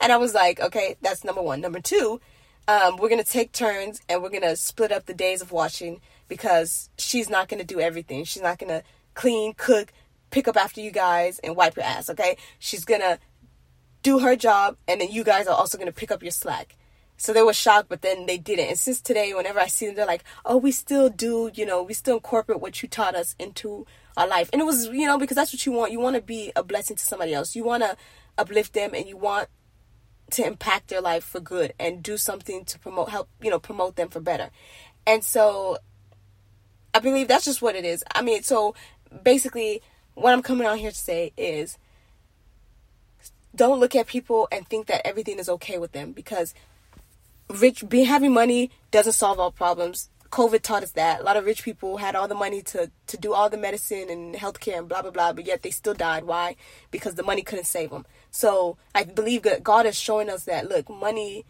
And 0.00 0.10
I 0.10 0.16
was 0.16 0.34
like, 0.34 0.60
okay, 0.60 0.96
that's 1.02 1.22
number 1.22 1.42
one. 1.42 1.60
Number 1.60 1.80
two, 1.80 2.20
um, 2.66 2.96
we're 2.96 3.08
going 3.08 3.22
to 3.22 3.30
take 3.30 3.52
turns 3.52 4.00
and 4.08 4.22
we're 4.22 4.30
going 4.30 4.42
to 4.42 4.56
split 4.56 4.90
up 4.92 5.06
the 5.06 5.14
days 5.14 5.42
of 5.42 5.52
washing 5.52 6.00
because 6.28 6.90
she's 6.96 7.28
not 7.28 7.48
going 7.48 7.60
to 7.60 7.66
do 7.66 7.80
everything. 7.80 8.24
She's 8.24 8.42
not 8.42 8.58
going 8.58 8.70
to 8.70 8.82
clean, 9.14 9.54
cook, 9.54 9.92
pick 10.30 10.48
up 10.48 10.56
after 10.56 10.80
you 10.80 10.90
guys, 10.90 11.38
and 11.40 11.56
wipe 11.56 11.76
your 11.76 11.84
ass, 11.84 12.10
okay? 12.10 12.36
She's 12.58 12.84
gonna 12.84 13.18
do 14.02 14.18
her 14.20 14.36
job, 14.36 14.76
and 14.88 15.00
then 15.00 15.10
you 15.10 15.24
guys 15.24 15.46
are 15.46 15.56
also 15.56 15.78
gonna 15.78 15.92
pick 15.92 16.10
up 16.10 16.22
your 16.22 16.32
slack. 16.32 16.76
So 17.16 17.32
they 17.32 17.42
were 17.42 17.52
shocked, 17.52 17.88
but 17.88 18.02
then 18.02 18.26
they 18.26 18.36
didn't. 18.36 18.68
And 18.68 18.78
since 18.78 19.00
today, 19.00 19.32
whenever 19.32 19.60
I 19.60 19.68
see 19.68 19.86
them, 19.86 19.94
they're 19.94 20.06
like, 20.06 20.24
"Oh, 20.44 20.56
we 20.56 20.72
still 20.72 21.08
do, 21.08 21.52
you 21.54 21.64
know, 21.64 21.80
we 21.82 21.94
still 21.94 22.16
incorporate 22.16 22.60
what 22.60 22.82
you 22.82 22.88
taught 22.88 23.14
us 23.14 23.36
into 23.38 23.86
our 24.16 24.26
life." 24.26 24.50
And 24.52 24.60
it 24.60 24.64
was, 24.64 24.88
you 24.88 25.06
know, 25.06 25.18
because 25.18 25.36
that's 25.36 25.52
what 25.52 25.64
you 25.64 25.70
want. 25.70 25.92
You 25.92 26.00
want 26.00 26.16
to 26.16 26.22
be 26.22 26.50
a 26.56 26.64
blessing 26.64 26.96
to 26.96 27.04
somebody 27.04 27.32
else. 27.32 27.54
You 27.54 27.62
want 27.62 27.84
to 27.84 27.96
uplift 28.36 28.72
them, 28.72 28.92
and 28.94 29.06
you 29.06 29.16
want 29.16 29.48
to 30.32 30.44
impact 30.44 30.88
their 30.88 31.00
life 31.00 31.22
for 31.22 31.38
good 31.38 31.74
and 31.78 32.02
do 32.02 32.16
something 32.16 32.64
to 32.64 32.78
promote, 32.78 33.10
help, 33.10 33.28
you 33.40 33.50
know, 33.50 33.60
promote 33.60 33.96
them 33.96 34.08
for 34.08 34.18
better. 34.18 34.50
And 35.06 35.22
so, 35.22 35.78
I 36.94 36.98
believe 36.98 37.28
that's 37.28 37.44
just 37.44 37.62
what 37.62 37.76
it 37.76 37.84
is. 37.84 38.02
I 38.14 38.22
mean, 38.22 38.42
so 38.42 38.74
basically, 39.22 39.82
what 40.14 40.32
I'm 40.32 40.42
coming 40.42 40.66
out 40.66 40.78
here 40.78 40.90
to 40.90 40.96
say 40.96 41.32
is 41.36 41.78
don't 43.54 43.80
look 43.80 43.94
at 43.94 44.06
people 44.06 44.48
and 44.50 44.66
think 44.66 44.86
that 44.86 45.06
everything 45.06 45.38
is 45.38 45.48
okay 45.48 45.78
with 45.78 45.92
them 45.92 46.12
because 46.12 46.54
rich 47.48 47.86
being 47.88 48.06
having 48.06 48.32
money 48.32 48.70
doesn't 48.90 49.12
solve 49.12 49.38
all 49.38 49.50
problems. 49.50 50.08
COVID 50.30 50.62
taught 50.62 50.82
us 50.82 50.92
that. 50.92 51.20
A 51.20 51.22
lot 51.22 51.36
of 51.36 51.44
rich 51.44 51.62
people 51.62 51.98
had 51.98 52.16
all 52.16 52.26
the 52.26 52.34
money 52.34 52.62
to, 52.62 52.90
to 53.08 53.16
do 53.18 53.34
all 53.34 53.50
the 53.50 53.58
medicine 53.58 54.08
and 54.08 54.34
healthcare 54.34 54.78
and 54.78 54.88
blah 54.88 55.02
blah 55.02 55.10
blah, 55.10 55.32
but 55.34 55.46
yet 55.46 55.62
they 55.62 55.70
still 55.70 55.92
died. 55.92 56.24
Why? 56.24 56.56
Because 56.90 57.16
the 57.16 57.22
money 57.22 57.42
couldn't 57.42 57.66
save 57.66 57.90
them. 57.90 58.06
So 58.30 58.78
I 58.94 59.04
believe 59.04 59.42
that 59.42 59.62
God 59.62 59.84
is 59.84 59.98
showing 59.98 60.30
us 60.30 60.44
that 60.44 60.70
look, 60.70 60.88
money 60.88 61.44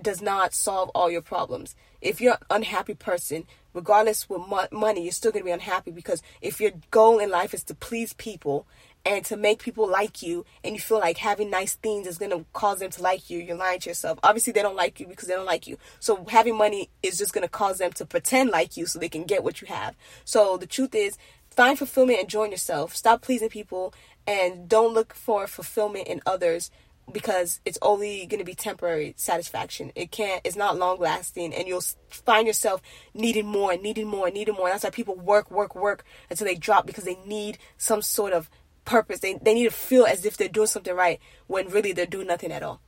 does 0.00 0.20
not 0.20 0.54
solve 0.54 0.90
all 0.90 1.10
your 1.10 1.22
problems. 1.22 1.74
If 2.00 2.20
you're 2.20 2.34
an 2.34 2.46
unhappy 2.50 2.94
person, 2.94 3.44
regardless 3.72 4.28
with 4.28 4.42
mo- 4.48 4.68
money, 4.70 5.02
you're 5.02 5.12
still 5.12 5.32
going 5.32 5.42
to 5.42 5.46
be 5.46 5.52
unhappy 5.52 5.90
because 5.90 6.22
if 6.40 6.60
your 6.60 6.72
goal 6.90 7.18
in 7.18 7.30
life 7.30 7.54
is 7.54 7.64
to 7.64 7.74
please 7.74 8.12
people 8.14 8.66
and 9.06 9.24
to 9.26 9.36
make 9.36 9.62
people 9.62 9.88
like 9.88 10.22
you 10.22 10.44
and 10.62 10.74
you 10.74 10.80
feel 10.80 10.98
like 10.98 11.18
having 11.18 11.50
nice 11.50 11.74
things 11.74 12.06
is 12.06 12.18
going 12.18 12.30
to 12.30 12.44
cause 12.52 12.78
them 12.78 12.90
to 12.90 13.02
like 13.02 13.28
you, 13.28 13.38
you're 13.38 13.56
lying 13.56 13.80
to 13.80 13.90
yourself. 13.90 14.18
Obviously, 14.22 14.52
they 14.52 14.62
don't 14.62 14.76
like 14.76 14.98
you 14.98 15.06
because 15.06 15.28
they 15.28 15.34
don't 15.34 15.44
like 15.44 15.66
you. 15.66 15.76
So 16.00 16.24
having 16.28 16.56
money 16.56 16.88
is 17.02 17.18
just 17.18 17.34
going 17.34 17.42
to 17.42 17.48
cause 17.48 17.78
them 17.78 17.92
to 17.92 18.06
pretend 18.06 18.50
like 18.50 18.76
you 18.76 18.86
so 18.86 18.98
they 18.98 19.08
can 19.08 19.24
get 19.24 19.44
what 19.44 19.60
you 19.60 19.68
have. 19.68 19.94
So 20.24 20.56
the 20.56 20.66
truth 20.66 20.94
is, 20.94 21.18
find 21.50 21.76
fulfillment 21.76 22.20
and 22.20 22.28
join 22.28 22.50
yourself. 22.50 22.96
Stop 22.96 23.22
pleasing 23.22 23.50
people 23.50 23.92
and 24.26 24.68
don't 24.68 24.94
look 24.94 25.14
for 25.14 25.46
fulfillment 25.46 26.08
in 26.08 26.22
others 26.24 26.70
because 27.10 27.60
it's 27.64 27.78
only 27.82 28.26
going 28.26 28.38
to 28.38 28.44
be 28.44 28.54
temporary 28.54 29.14
satisfaction. 29.16 29.92
It 29.94 30.10
can't, 30.10 30.40
it's 30.44 30.56
not 30.56 30.78
long 30.78 30.98
lasting, 30.98 31.54
and 31.54 31.68
you'll 31.68 31.82
find 32.08 32.46
yourself 32.46 32.82
needing 33.12 33.46
more, 33.46 33.76
needing 33.76 34.06
more, 34.06 34.30
needing 34.30 34.54
more. 34.54 34.68
That's 34.68 34.84
why 34.84 34.90
people 34.90 35.14
work, 35.14 35.50
work, 35.50 35.74
work 35.74 36.04
until 36.30 36.46
they 36.46 36.54
drop 36.54 36.86
because 36.86 37.04
they 37.04 37.18
need 37.26 37.58
some 37.76 38.02
sort 38.02 38.32
of 38.32 38.50
purpose. 38.84 39.20
They, 39.20 39.34
they 39.34 39.54
need 39.54 39.64
to 39.64 39.70
feel 39.70 40.06
as 40.06 40.24
if 40.24 40.36
they're 40.36 40.48
doing 40.48 40.66
something 40.66 40.94
right 40.94 41.20
when 41.46 41.68
really 41.68 41.92
they're 41.92 42.06
doing 42.06 42.26
nothing 42.26 42.52
at 42.52 42.62
all. 42.62 42.80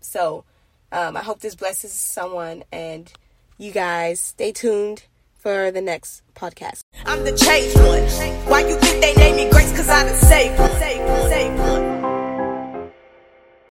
So, 0.00 0.44
um, 0.92 1.16
I 1.16 1.22
hope 1.22 1.40
this 1.40 1.54
blesses 1.54 1.92
someone, 1.92 2.64
and 2.72 3.12
you 3.58 3.72
guys 3.72 4.20
stay 4.20 4.52
tuned 4.52 5.04
for 5.36 5.70
the 5.70 5.80
next 5.80 6.22
podcast. 6.34 6.80
I'm 7.06 7.24
the 7.24 7.36
change 7.36 7.74
one. 7.74 8.48
Why 8.48 8.60
you 8.60 8.76
think 8.76 9.02
they 9.02 9.14
name 9.14 9.36
me 9.36 9.50
Grace? 9.50 9.74
Cause 9.76 9.88
I 9.88 10.04
one. 10.58 11.58
One. 11.58 12.02
One. 12.02 12.07